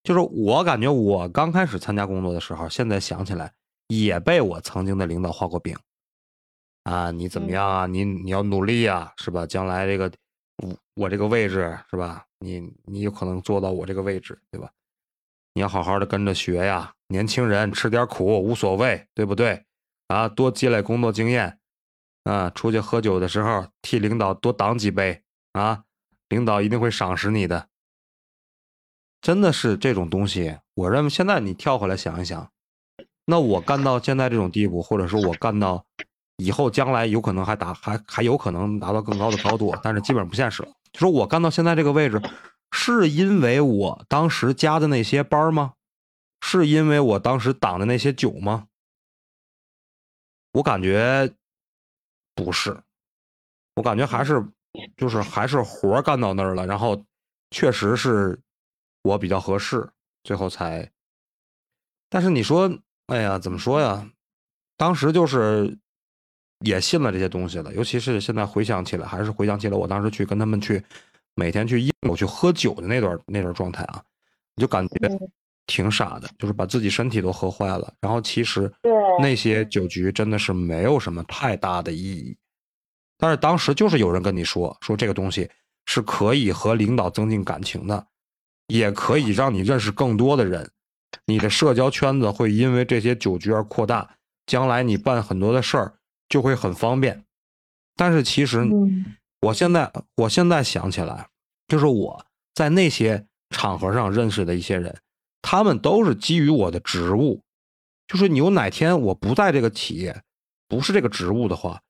[0.03, 3.53] 就是我感觉我刚开始参加工作的时候，现在想起来
[3.87, 5.77] 也被我曾经的领导画过饼。
[6.83, 7.85] 啊，你怎么样啊？
[7.85, 9.45] 你你要努力啊，是吧？
[9.45, 10.11] 将来这个
[10.57, 12.25] 我我这个位置是吧？
[12.39, 14.69] 你你有可能做到我这个位置，对吧？
[15.53, 19.65] 你要好好的跟着学呀，年轻人吃点苦无所谓，对不对？
[20.07, 21.59] 啊，多积累工作经验，
[22.23, 25.83] 啊，出去喝酒的时候替领导多挡几杯啊，
[26.29, 27.67] 领导一定会赏识你的。
[29.21, 32.51] 真的是这种东西，我认为现在你跳回来想一想，
[33.25, 35.85] 那我干到现在这种地步，或者说我干到
[36.37, 40.69] 以后将来有可能还达还还有可能达到更高的高度，但是基本上不现实了。
[40.91, 42.21] 就说我干到现在这个位置，
[42.75, 45.75] 是因为我当时加的那些班吗？
[46.41, 48.67] 是因为我当时挡的那些酒吗？
[50.53, 51.31] 我感觉
[52.35, 52.77] 不是，
[53.75, 54.43] 我感觉还是
[54.97, 57.05] 就是还是活干到那儿了，然后
[57.51, 58.37] 确实是
[59.03, 59.87] 我比较合适，
[60.23, 60.91] 最后才。
[62.09, 62.69] 但是你说，
[63.07, 64.11] 哎呀，怎么说呀？
[64.75, 65.77] 当时就是
[66.59, 70.83] 也信了这些东西了，尤其是现在回想起来，还是回想起来我当时去跟他们去
[71.35, 74.01] 每天去应酬去喝酒的那段那段状态啊，
[74.55, 75.09] 你就感觉
[75.65, 77.93] 挺傻的，就是把自己身体都喝坏了。
[78.01, 78.71] 然后其实
[79.21, 82.37] 那些酒局真的是没有什么太大的意义，
[83.17, 85.49] 但是当时就是有人跟你说说这个东西
[85.85, 88.07] 是可以和领导增进感情的，
[88.67, 90.69] 也可以让你认识更多的人，
[91.25, 95.93] 你的社交圈子会因为这些酒局而扩大，将来你办很多的事儿
[96.27, 97.23] 就会很方便。
[97.95, 99.05] 但是其实嗯
[99.43, 101.27] 我现在我现在想起来，
[101.67, 104.95] 就是我在那些场合上认识的一些人，
[105.41, 107.41] 他们都是基于我的职务，
[108.07, 110.23] 就是你有哪天我不在这个企业，
[110.69, 111.81] 不是这个职务的话，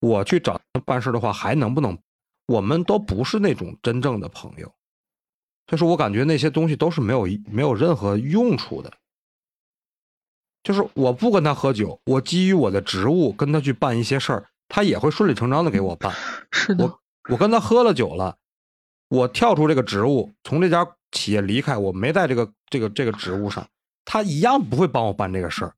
[0.00, 1.98] 我去找他办事的话，还能不能？
[2.46, 4.70] 我们都不是那种真正的朋友，
[5.66, 8.92] 就是我感觉那些东西都是没有没有任何用处的。
[10.62, 16.10] 就是我不跟他喝酒，我基于我的职务跟他去办一些事儿，他也会顺理成章的给我办。
[16.50, 18.36] 是的，我我跟他喝了酒了，
[19.08, 23.66] 我跳出这个职务，从这家企业离开，我没在这个这个这个职务上，
[24.06, 25.74] 他一样不会帮我办这个事儿。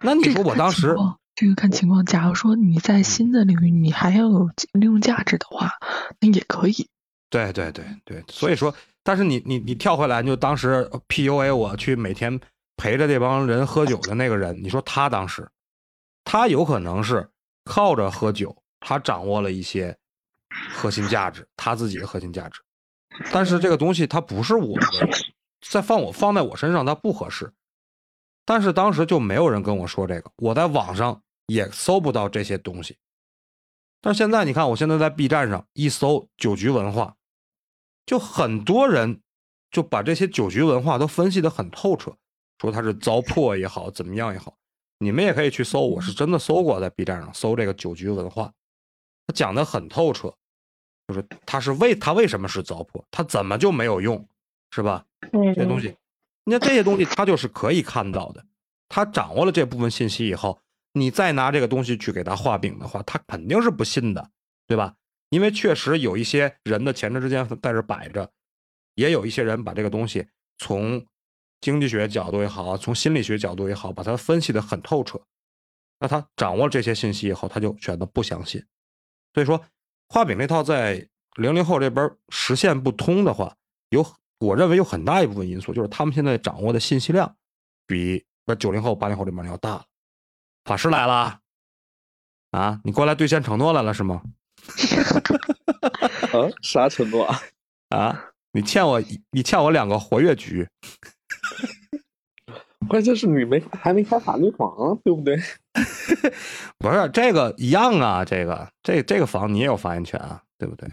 [0.00, 0.94] 那你说我当时，
[1.34, 2.04] 这个看情况。
[2.04, 5.72] 假如说你在新的领域你还要有利用价值的话，
[6.20, 6.88] 那也可以。
[7.30, 8.72] 对对对对，所以说，
[9.02, 12.38] 但是你你你跳回来，就当时 PUA 我去每天
[12.76, 15.48] 陪着这帮人喝酒的那个人，你说他当时，
[16.22, 17.28] 他有可能是
[17.64, 19.96] 靠着喝酒，他掌握了一些
[20.72, 22.60] 核心价值，他自己的核心价值，
[23.32, 25.08] 但是这个东西它不是我的，
[25.68, 27.52] 再放我放在我身上它不合适，
[28.44, 32.98] 但是当时就没有人跟我说这个，我在网上也搜不到这些东西。
[34.00, 37.16] 但是现在你看，我现在在 B 站上一搜酒局文化，
[38.04, 39.22] 就很多人
[39.70, 42.14] 就把这些酒局文化都分析的很透彻，
[42.60, 44.56] 说它是糟粕也好，怎么样也好，
[45.04, 48.50] 你们也可以去搜，我是真的搜过，在 B 站上搜这个酒局文化，
[49.26, 50.34] 他讲的很透彻，
[51.06, 54.26] 就是他是为他为什么是糟粕，他怎么就没有用，
[54.70, 55.04] 是吧？
[55.30, 55.94] 这些东西，
[56.44, 58.44] 你看这些东西他就是可以看到的，
[58.88, 60.58] 他掌握了这部分信息以后。
[60.96, 64.30] 你再拿这个东西去给他画饼的话，他肯定是不信的，
[64.68, 64.94] 对吧？
[65.30, 68.30] 因为确实有一些人的前车之鉴在这摆着，
[68.94, 70.24] 也有一些人把这个东西
[70.56, 71.04] 从
[71.64, 75.18] 经济学角度也好，从心理学角度也好，把它分析的很透彻。
[75.98, 78.62] 那他掌握这些信息以后，他就选择不相信。
[79.32, 79.64] 所以说，
[80.10, 83.56] 画饼那套在零零后这边实现不通的话，
[83.88, 84.04] 有
[84.40, 87.34] 我认为有很大一部分因素就是他们现在掌握的信息量
[87.86, 89.86] 比那九零后、八零后这边要大了。
[90.66, 91.40] 法师来了，
[92.50, 94.22] 啊，你过来兑现承诺来了是吗？
[96.28, 97.40] 啊，啥承诺啊？
[97.88, 100.68] 啊，你欠我，你欠我两个活跃局。
[102.88, 105.36] 关键是你没还没开法律房，对不对？
[106.78, 110.88] 不是这个一样啊，这个这这个房你也有发言权啊，对不对？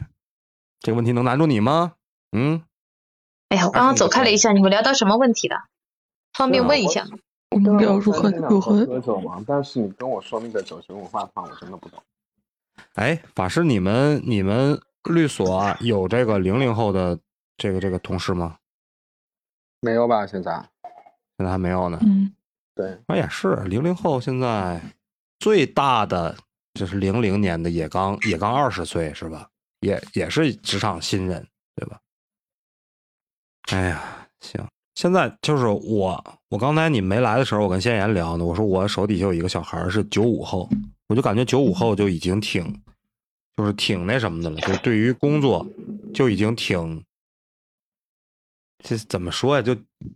[0.79, 1.93] 这个问题能难住你吗？
[2.31, 2.63] 嗯？
[3.49, 5.65] 哎呀，我刚刚走开了一下，你们聊到什么问题了？
[6.33, 7.17] 方便问一下吗？
[7.51, 9.43] 我们聊如何如何喝酒吗？
[9.45, 12.01] 但是你跟我说那个酒席文化的话，我真的不懂。
[12.93, 14.79] 哎，法师，你们你们
[15.09, 17.19] 律所有这个零零后的
[17.57, 18.55] 这个这个同事吗？
[19.81, 20.25] 没有吧？
[20.25, 20.53] 现在
[21.37, 21.99] 现在还没有呢。
[22.03, 22.31] 嗯，
[22.75, 24.79] 对，那也是零零后，现在
[25.39, 26.35] 最大的
[26.75, 29.49] 就是零零年的，也刚也刚二十岁是吧？
[29.79, 31.99] 也也是职场新人，对吧？
[33.71, 34.63] 哎呀，行。
[34.93, 38.45] 现在就是我，我刚才你没来的时候，我跟先言聊呢。
[38.45, 40.69] 我说我手底下有一个小孩是九五后，
[41.07, 42.63] 我就感觉九五后就已经挺，
[43.55, 45.65] 就是挺那什么的了，就对于工作
[46.13, 47.03] 就已经挺，
[48.83, 49.61] 这怎么说呀？
[49.61, 49.75] 就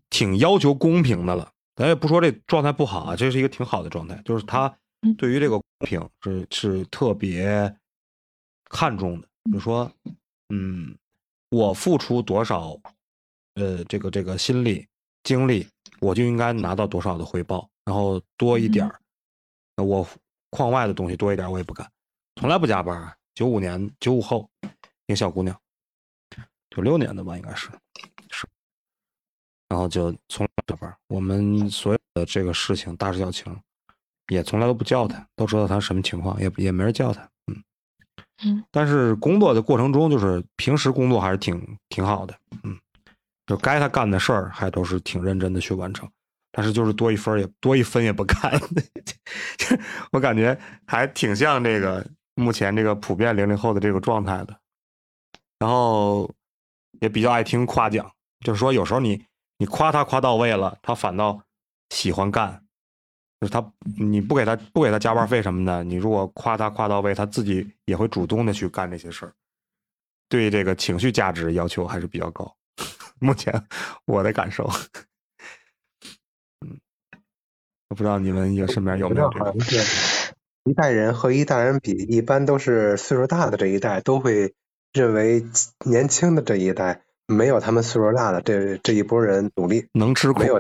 [0.10, 1.52] 挺要求公平的了。
[1.76, 4.74] 咱也不说这状态不好啊，这是一个挺好的状态，就是他
[5.18, 7.76] 对于这个公平是是特别
[8.70, 9.92] 看重的，就说，
[10.50, 10.98] 嗯，
[11.50, 12.80] 我付出多少。
[13.58, 14.86] 呃，这个这个心力
[15.24, 15.66] 精力，
[16.02, 19.00] 我就应该拿到多少的回报，然后多一点儿。
[19.82, 20.06] 我
[20.50, 21.90] 框外的东西多一点，我也不干，
[22.36, 23.18] 从来不加班。
[23.34, 24.50] 九五年，九五后，
[25.06, 25.58] 一个小姑娘，
[26.70, 27.72] 九六年的吧，应该是是。
[29.70, 30.50] 然后就从来。
[31.08, 33.56] 我们所有的这个事情，大事小情，
[34.28, 37.22] 也从来都不叫他，都知道他什么情况，也也没人叫他。
[37.48, 37.64] 嗯
[38.44, 38.64] 嗯。
[38.72, 42.36] 但是工作的过程中，就是平时工作还是挺挺好的。
[42.64, 42.78] 嗯。
[43.46, 46.10] 就该他干的事儿，还都是挺认真的去完成，
[46.52, 48.60] 但是就是多一分也多一分也不干，
[50.12, 50.58] 我感觉
[50.88, 52.04] 还挺像这个
[52.34, 54.60] 目前这个普遍零零后的这个状态的，
[55.60, 56.28] 然后
[57.02, 58.12] 也比较爱听夸奖，
[58.44, 59.24] 就是说有时候你
[59.58, 61.42] 你夸他夸到位了，他反倒
[61.90, 62.64] 喜欢干，
[63.40, 69.34] 就是他你不给他不给他加班费什么的，你如果夸他夸到位，他自己也会主动的去干这些事儿，
[70.28, 72.56] 对这个情绪价值要求还是比较高。
[73.20, 73.66] 目前
[74.06, 74.70] 我的感受，
[76.66, 76.78] 嗯，
[77.90, 79.56] 我不知道你们有身边有没有这种。
[80.66, 84.56] 一代人和一代人比，一般都是岁数大的这一代都会
[84.92, 85.46] 认为
[85.86, 90.60] 年轻的这一代没有他们岁数大的这这一波人努力，能吃苦，没有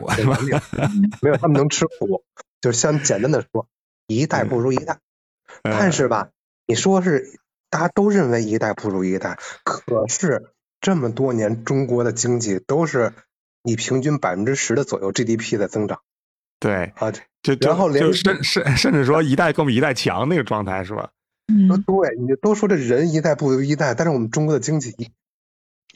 [1.21, 2.23] 没有他们能吃苦。
[2.61, 3.67] 就是像简单的说，
[4.07, 4.99] 一代不如一代。
[5.63, 6.29] 但是吧，
[6.65, 7.39] 你说是
[7.69, 10.51] 大家都认为一代不如一代，可是。
[10.81, 13.13] 这么多年，中国的经济都是
[13.63, 16.01] 以平均百分之十的左右 GDP 的增长。
[16.59, 17.11] 对啊，
[17.41, 21.09] 就然后连甚甚甚至说一代更比一代强那个状态是吧？
[21.47, 25.09] 嗯，对，你都说这人一代不如一代，但是我们中国的经济一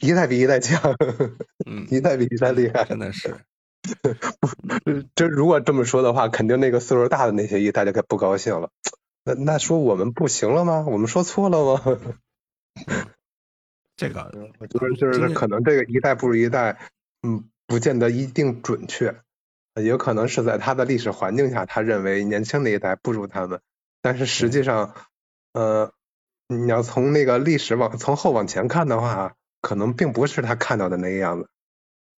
[0.00, 0.94] 一代比一代强，
[1.66, 3.36] 嗯，一代比一代厉害，真的是。
[4.40, 4.48] 不，
[5.14, 8.70] 这如果这么说的话，肯定那个岁数大的那些一代就该不高兴了。
[9.24, 10.84] 那那说我们不行了吗？
[10.88, 11.82] 我们说错了吗？
[13.96, 16.78] 这个我觉得就是可能这个一代不如一代，
[17.22, 19.14] 嗯，不见得一定准确，
[19.74, 23.60] 也可能是在他的历史环境下，他认为年轻的一代不如他们，
[24.00, 24.94] 但是实际上，
[25.52, 25.92] 呃，
[26.48, 31.48] 你要从那个历史往从后往前看的话，可能并不是他看到的那个样子，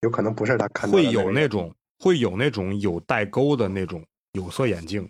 [0.01, 5.09] 有可能不是他看到的会有那种会有那种有代沟的那种有色眼镜，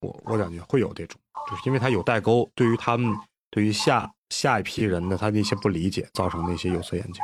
[0.00, 1.20] 我我感觉会有这种，
[1.50, 3.14] 就是因为他有代沟，对于他们
[3.50, 7.22] 对于下下一批人的他的一些不理解，造成的一些有色眼镜。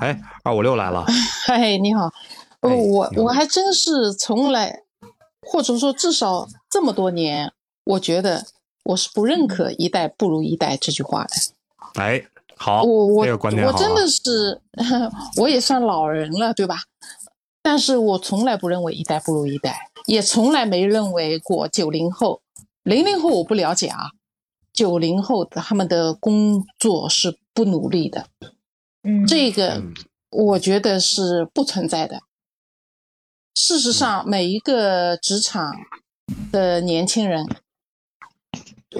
[0.00, 1.06] 哎，二五六来了，
[1.46, 2.06] 嗨，你好，
[2.60, 4.82] 哦哎我我还真是从来，
[5.40, 7.50] 或者说至少这么多年，
[7.84, 8.44] 我觉得
[8.82, 11.30] 我是不认可“一代不如一代”这句话的。
[11.94, 12.26] 哎，
[12.56, 14.60] 好，我我这个观点好、啊，我真的是，
[15.40, 16.76] 我也算老人了，对吧？
[17.62, 22.42] 但是我从来不认为一代不如一代，也从来没认为过九零后、
[22.82, 24.10] 零零后我不了解啊，
[24.72, 28.26] 九零后的他们的工作是不努力的，
[29.02, 29.94] 嗯，这个嗯。
[30.36, 32.22] 我觉得是不存在的。
[33.54, 35.72] 事实上，每一个职场
[36.50, 37.46] 的年轻人，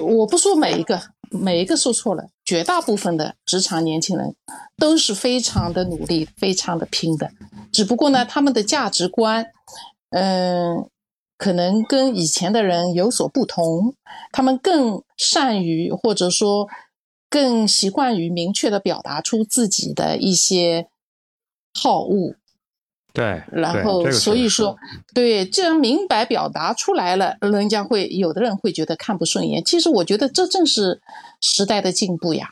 [0.01, 4.35] 我不说每一个，每一个说错了，绝大部分的职场年轻人
[4.77, 7.31] 都是非常的努力、非常的拼的。
[7.71, 9.47] 只不过呢，他们的价值观，
[10.11, 10.87] 嗯、
[11.37, 13.95] 可能跟以前的人有所不同，
[14.31, 16.69] 他们更善于或者说
[17.29, 20.87] 更习惯于明确的表达出自己的一些
[21.73, 22.35] 好恶，
[23.15, 24.77] 对，然后所以说，
[25.13, 29.63] 对既然明白表达出来了，人家会有的人会觉得看不顺眼。
[29.63, 31.01] 其实我觉得这正是
[31.41, 32.51] 时代的进步呀。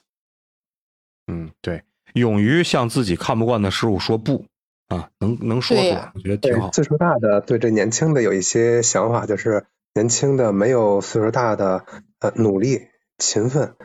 [1.28, 1.84] 嗯，对，
[2.14, 4.46] 勇于向自己看不惯的事物说不
[4.88, 6.72] 啊，能能说出来，我觉得挺好。
[6.72, 11.86] 岁数大的对这年轻的有一些想法，就是年轻的没有岁数大的
[12.20, 12.88] 呃努力、
[13.18, 13.76] 勤奋，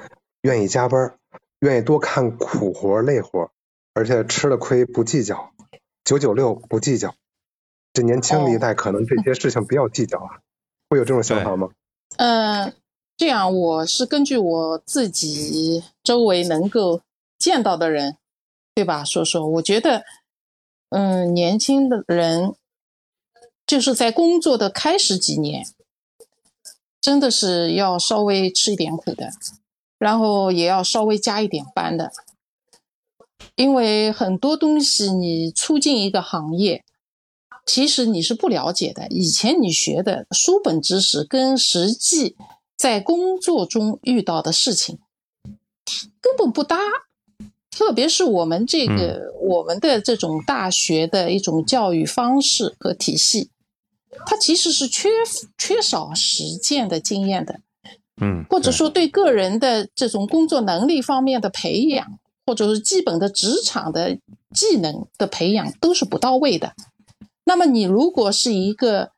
[0.42, 1.16] 愿意加班，
[1.60, 3.50] 愿意多看苦活、累活，
[3.94, 5.52] 而且吃了亏不计较，
[6.08, 7.14] 九九六不计较。
[7.92, 10.40] 这年轻的一代可能这些事情比较计较啊，
[10.88, 11.68] 会有这种想法吗？
[12.16, 12.72] 嗯，
[13.18, 17.02] 这样我是根据我自己周围能够
[17.38, 18.16] 见到的人，
[18.74, 19.04] 对吧？
[19.04, 20.06] 说说，我觉得，
[20.88, 22.54] 嗯，年轻的人
[23.66, 25.66] 就是在工作的开始几年，
[27.02, 29.32] 真的是要稍微吃一点苦的，
[29.98, 32.10] 然后也要稍微加一点班的，
[33.56, 36.84] 因为很多东西你促进一个行业，
[37.66, 39.06] 其实你是不了解的。
[39.08, 42.36] 以前你学的书本知识跟实际
[42.76, 44.98] 在工作中遇到的事情
[46.20, 46.78] 根本不搭。
[47.70, 53.50] 特别是我们这个、我们的这种大学的一种教育方式和体系，
[54.26, 55.08] 它其实是缺
[55.56, 57.60] 缺少实践的经验的。
[58.20, 62.18] 嗯，或者说对个人的这种工作能力方面的培养，
[62.48, 64.18] 或者是基本的职场的
[64.54, 66.74] 技能的培养都是不到位的。
[67.44, 69.12] 那么你如果是一个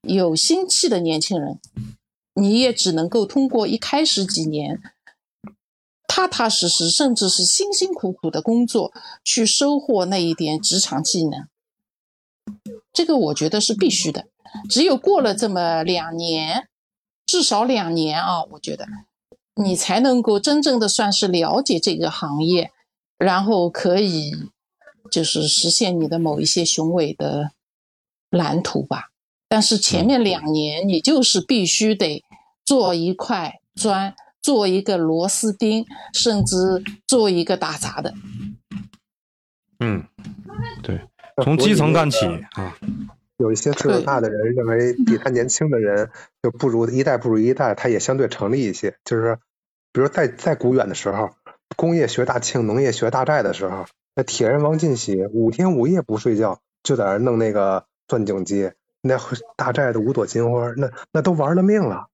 [0.00, 1.60] 有心气的年轻人，
[2.34, 4.82] 你也只能够通过一开始几年
[6.08, 11.46] 踏踏实实，甚至是辛辛苦苦的工作，去收获那一点职场技能。
[12.92, 14.26] 这个我觉得是必须的。
[14.68, 16.66] 只有过了这么两年，
[17.26, 18.88] 至少两年啊，我觉得
[19.54, 22.70] 你才能够真正的算是了解这个行业，
[23.18, 24.32] 然后可以
[25.10, 27.50] 就是实现你的某一些雄伟的
[28.30, 29.10] 蓝图吧。
[29.48, 32.24] 但是前面两年你就是必须得
[32.64, 35.84] 做一块砖，做一个螺丝钉，
[36.14, 38.14] 甚至做一个打杂的。
[39.80, 40.06] 嗯，
[40.82, 41.00] 对，
[41.44, 42.78] 从基层干起啊，
[43.42, 46.10] 有一些岁数大的人认为比他年轻的人
[46.42, 48.94] 就不如一代不如一代，他也相对成立一些。
[49.04, 49.38] 就是
[49.92, 51.30] 比如在在古远的时候，
[51.76, 58.70] 工业学大庆，农业学大寨的时候，那铁人王进喜五天五夜不睡觉，就在那弄那个钻井机，
[59.00, 59.18] 那
[59.56, 62.06] 大寨的五朵金花，那那都玩了命了，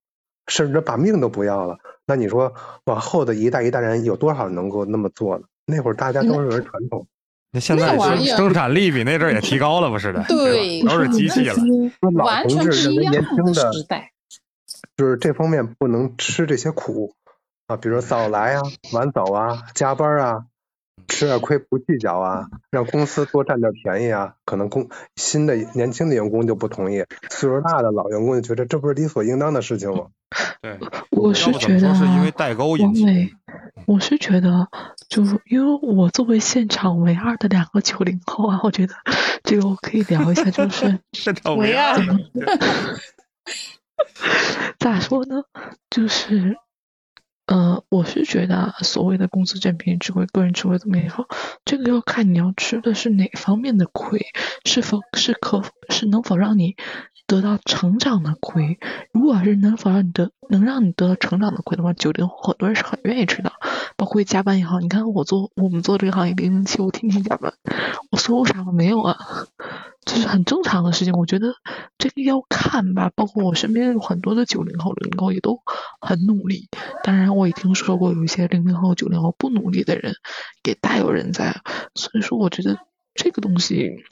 [0.47, 1.77] 甚至把命都不要了。
[2.07, 2.55] 那你说
[2.85, 5.45] 往后的一代一代人有多少能够那么做呢？
[5.67, 7.07] 那会儿大家都是传统。
[7.51, 11.55] 那现在生生产力比那阵儿也提高了，不是的，对吧都是机器了。
[12.23, 14.13] 完全不同志认为一样年轻的时代。
[14.97, 17.15] 就是这方面不能吃这些苦
[17.69, 20.45] 啊，比如说早来啊、晚走啊、加班啊、
[21.09, 24.35] 吃点亏不计较啊，让公司多占点便宜啊。
[24.45, 30.07] 可能公新的年轻的员工就不同意，岁数大的老员工就觉得这不是理所应当的事情吗？
[30.61, 30.79] 对，
[31.11, 33.35] 我是觉得因为代沟引起的王伟，
[33.87, 34.69] 我是觉得，
[35.09, 38.95] 就因为我作为现场唯二的两个九零后啊，我觉得
[39.43, 41.97] 这个我可以聊一下，就是 是的， 为二
[44.79, 45.43] 咋说呢？
[45.91, 46.57] 就是
[47.49, 51.25] 呃，我是觉得所谓的公司占便宜吃亏，个人吃亏怎么也好，
[51.65, 54.21] 这个要看你要吃的是哪方面的亏，
[54.67, 56.77] 是否是可是能否让你
[57.27, 58.79] 得到成长的亏。
[59.13, 63.51] 如果是能否让你得能让你得到成长的亏的话，九零后很多人是很愿意吃的，
[63.97, 64.81] 包括加班也好。
[64.81, 67.55] 你看我做我们做这个行业零零七，我天天加班，
[68.11, 68.73] 我收入啥吗？
[68.73, 69.17] 没有啊，
[70.09, 71.13] 这是很正常的事情。
[71.13, 71.53] 我觉得
[71.99, 75.61] 这个要看吧，包括我身边有很多的九零后、零零后也都
[76.01, 76.69] 很努力。
[77.05, 80.15] 当然，我也听说过有一些零零后、九零后不努力的人
[80.67, 81.61] 也大有人在。
[81.95, 82.79] 所以说，我觉得
[83.15, 84.03] 这个东西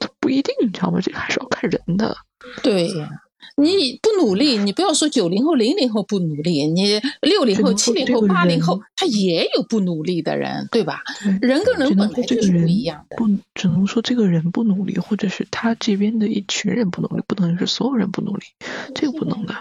[0.00, 1.00] 它不一定，你知道吗？
[1.00, 2.16] 这个还是要看人的。
[2.64, 3.08] 对呀，
[3.56, 11.02] 你不努力，你不要说九零后、零零后不努力，你六零后、七零后、八零后，他也有不努力的人，对吧？
[11.22, 13.16] 对人跟人本来就是不一样的。
[13.16, 18.44] 不，只能说这个人不努力，或者是他这边的一群人不努力，不能是所有人不努力，
[18.94, 19.54] 这个不能的。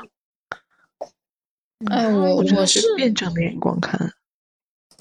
[1.90, 4.14] 哎，我我是辩证的眼光看。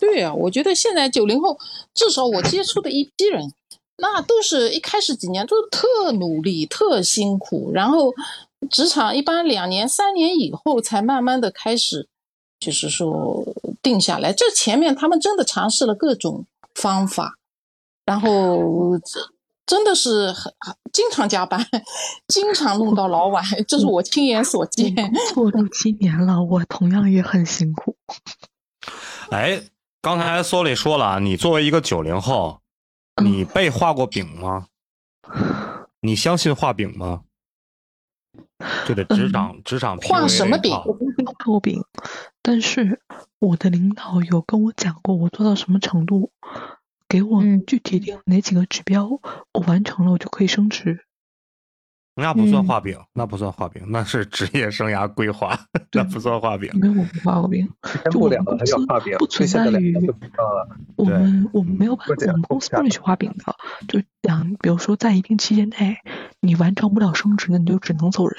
[0.00, 1.58] 对啊，我觉得现在九零后，
[1.92, 3.52] 至少我接触的一批人，
[3.96, 8.14] 那都是一开始几年都特努力、特辛苦，然后
[8.70, 12.08] 职场一般两年、三年以后才慢慢的开始，
[12.58, 13.44] 就是说
[13.82, 14.32] 定下来。
[14.32, 17.34] 这前面他们真的尝试了各种方法，
[18.04, 19.20] 然后这
[19.64, 21.64] 真的是很很经常加班，
[22.26, 24.94] 经常弄到老晚，这是我亲眼所见。
[25.34, 27.96] 做六七年了，我同样也很辛苦。
[29.30, 29.62] 哎，
[30.02, 32.60] 刚才索里说了啊，你作为一个九零后，
[33.22, 34.66] 你被画过饼吗？
[36.00, 37.22] 你相信画饼吗？
[38.86, 40.84] 这个职场职场画什么饼这一套。
[40.86, 41.84] 我没画过饼，
[42.42, 43.00] 但是
[43.38, 46.32] 我的领导有跟我讲过我做到什么程度，
[47.08, 47.64] 给我嗯。
[47.66, 49.08] 具体定哪几个指标，
[49.52, 51.04] 我完成了我就可以升职。
[52.20, 55.58] 那不算嗯画饼，那不算画饼，那是职业生涯规划，
[55.92, 56.68] 那不算画饼。
[56.74, 57.68] 没有我不画过饼，
[58.10, 59.94] 就我现不了了，他们公司要画饼，不存在于
[60.96, 63.56] 我们我们没有办法，我们公司不允许画饼的，
[63.86, 65.98] 就讲，比如说在一定期间内，
[66.40, 68.36] 你完成不了升职，那你就只能走人。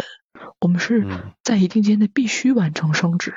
[0.60, 3.34] 我们是嗯在一定期间内必须完成升职，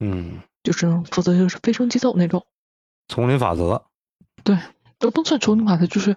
[0.00, 2.46] 嗯，就只能否则就是非升即走那种。
[3.06, 3.84] 丛林法则。
[4.42, 4.56] 对，
[4.98, 6.16] 都不算丛林法则，就是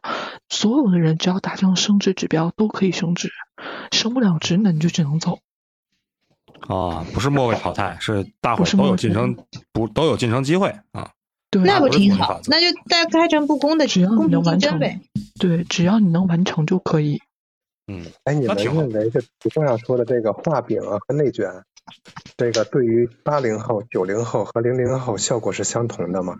[0.49, 3.31] 所有的人只要达成升职指标都可以升职，
[3.91, 5.39] 升不了职那你就只能走。
[6.67, 9.37] 啊，不是末位淘汰，是大伙都有晋升，
[9.71, 11.11] 不都有晋升机会啊？
[11.49, 15.01] 对，那不挺好那就大家开诚布公的只要你公平能完成竞争呗。
[15.39, 17.21] 对，只要你能完成就可以。
[17.87, 21.63] 嗯，哎，你们认为这图上说的这个画饼啊和内卷，
[22.37, 26.39] 这个对于八零后、九零后和零零后效果是相同的吗？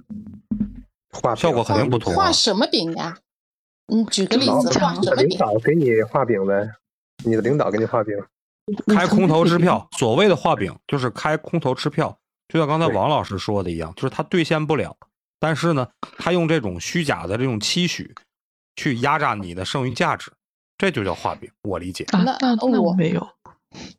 [1.11, 3.17] 画效果肯定不同啊画什么饼呀？
[3.87, 5.37] 你举个例子，领什么饼？
[5.37, 6.69] 导给你画饼呗，
[7.25, 8.15] 你的领导给你画饼，
[8.87, 14.95] 开空头支票，所谓的画饼就是开空头支票，就像刚才王老师说的一样，就是他兑现不了，
[15.39, 15.87] 但是呢，
[16.17, 18.13] 他用这种虚假的这种期许
[18.77, 20.31] 去压榨你的剩余价值，
[20.77, 22.05] 这就叫画饼，我理解。
[22.11, 23.27] 啊，那那那我我没有。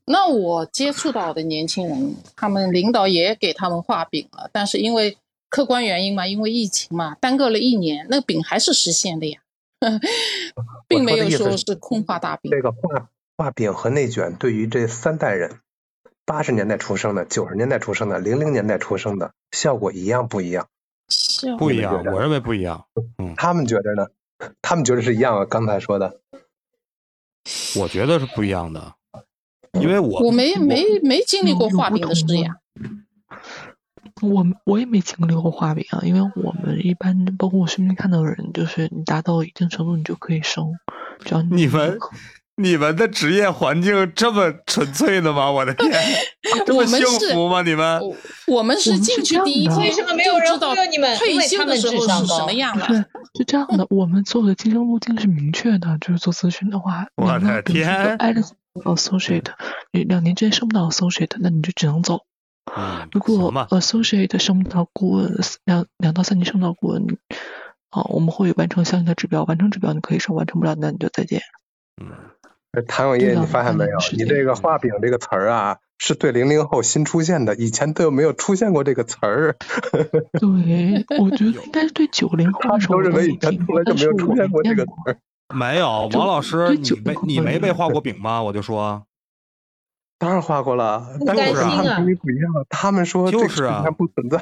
[0.07, 5.17] 那我接触到的年轻人，他们领导也给他们画饼了，但是因为
[5.53, 9.41] 客观原因嘛，因为疫情嘛，耽搁了一年，那个饼还是实现的呀，
[10.89, 12.51] 并没有说是空画大饼。
[12.51, 15.59] 这个画画饼和内卷对于这三代人，
[16.25, 20.69] 八十年代出生的、九十年代出生的、零零年代出生的，效果一样不一样？
[21.59, 22.87] 不一样我认为不一样。
[23.37, 24.07] 他们觉得呢？
[24.63, 25.45] 他们觉得是一样啊。
[25.45, 26.19] 刚才说的，
[27.77, 28.95] 我觉得是不一样的，
[29.75, 32.57] 因为我我没没没经历过画饼的事呀。
[34.23, 40.73] 我我也没经历过画饼啊，因为我们一般包括我身边看到的人，就是你达到一定程度你就可以升，
[41.25, 41.99] 只要你们
[42.55, 45.51] 你们的职业环境这么纯粹的吗？
[45.51, 45.91] 我的天，
[46.67, 47.63] 这么幸福吗？
[47.63, 48.15] 你们我
[48.59, 53.05] 我们是进去第一天为什么没有人就知道忽悠你们因退为他们休的时候智商高是什么样是了。
[53.35, 58.19] 是这样的，我们做的晋升路径是明确的，就是做咨询的话，我的天
[58.85, 59.47] associate，
[59.91, 62.21] 你两年之内升不到 associate，那你就只能走。
[62.65, 65.35] 嗯，如果行吧，associate 升不到顾问，
[65.65, 67.07] 两两到三级升到顾问，
[67.91, 71.41] 啊，我们会完成相应的指标，完成指标你可以升，完成不了那你就再见。
[72.01, 72.11] 嗯
[72.87, 73.99] 谭永业，你发现没有？
[74.17, 79.57] 你这个画饼这个词儿啊，是对零零后新出现的，以前都没有出现过这个词儿。
[80.41, 85.19] 对，我觉得 应该是对九零后 都认为以前从来就没有出现过这个词儿。
[85.55, 88.43] 没有，王老师，对你被九零后你没被画过饼吗？
[88.43, 89.05] 我就说，
[90.23, 94.39] 当然画过了，但是他们不一样，他们说就是啊不存在。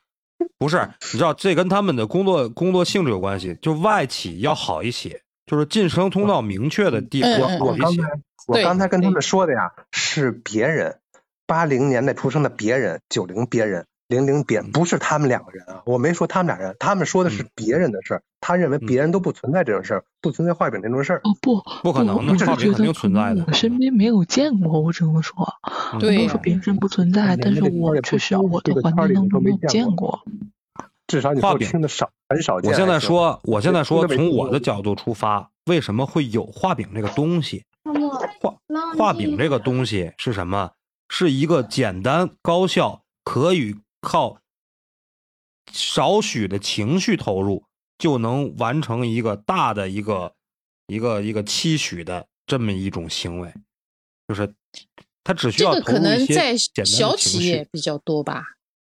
[0.60, 8.20] 不是，你知道这跟他们的工作工作性质有关系，就外企要好一些，就是晋升通道明确的地方嗯要好一些我刚才。
[8.46, 10.98] 我刚才跟他们说的呀，是别人，
[11.46, 21.20] 八零年代出生的别人，九零别人，零零点，不是他们两个人啊，我没说他们俩人，他们说的是别人的事儿，他认为别人都不存在这种事儿，不存在画饼这种事儿。
[21.24, 25.46] 哦不，不可能的我只是觉画饼肯定得存在的我身边没有见过，我只能说，
[25.92, 30.20] 嗯对说别人不存在，你但是我确实我的环境当中没有见见过过。
[31.08, 32.70] 至少画饼听的少，很少见。
[32.70, 37.64] 我现在说，我现在说，从我的角度出发，为什么会有画饼这个东西？
[38.40, 38.54] 画
[38.96, 40.70] 画饼这个东西是什么？
[41.08, 44.38] 是一个简单高效，可以靠
[45.72, 47.64] 少许的情绪投入
[47.98, 50.34] 就能完成一个大的一个
[50.86, 53.52] 一个一个期许的这么一种行为，
[54.28, 54.54] 就是
[55.24, 57.16] 他只需这个可要投入一能在些简单小。
[57.16, 58.44] 企业比较多吧，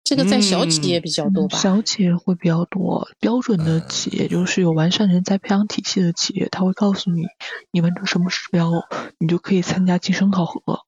[0.03, 1.59] 这个在小企业比较多吧。
[1.59, 7.27] 嗯小企业会比较多，标准的企业就是有完善人才培养体系的企业，他会告诉你，
[7.71, 8.71] 你完成什么指标，
[9.19, 10.87] 你就可以参加晋升考核。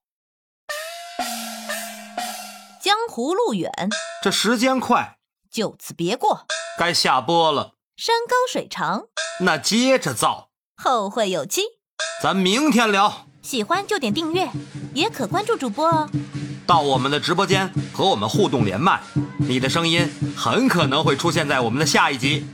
[2.85, 3.71] 江湖路远，
[4.21, 5.17] 这时间快，
[5.49, 6.45] 就此别过。
[6.77, 9.05] 该下播了，山高水长，
[9.39, 11.63] 那接着造，后会有期。
[12.21, 13.25] 咱明天聊。
[13.41, 14.51] 喜欢就点订阅，
[14.93, 16.07] 也可关注主播哦。
[16.67, 19.01] 到我们的直播间和我们互动连麦，
[19.39, 20.07] 你的声音
[20.37, 22.45] 很可能会出现在我们的下一集。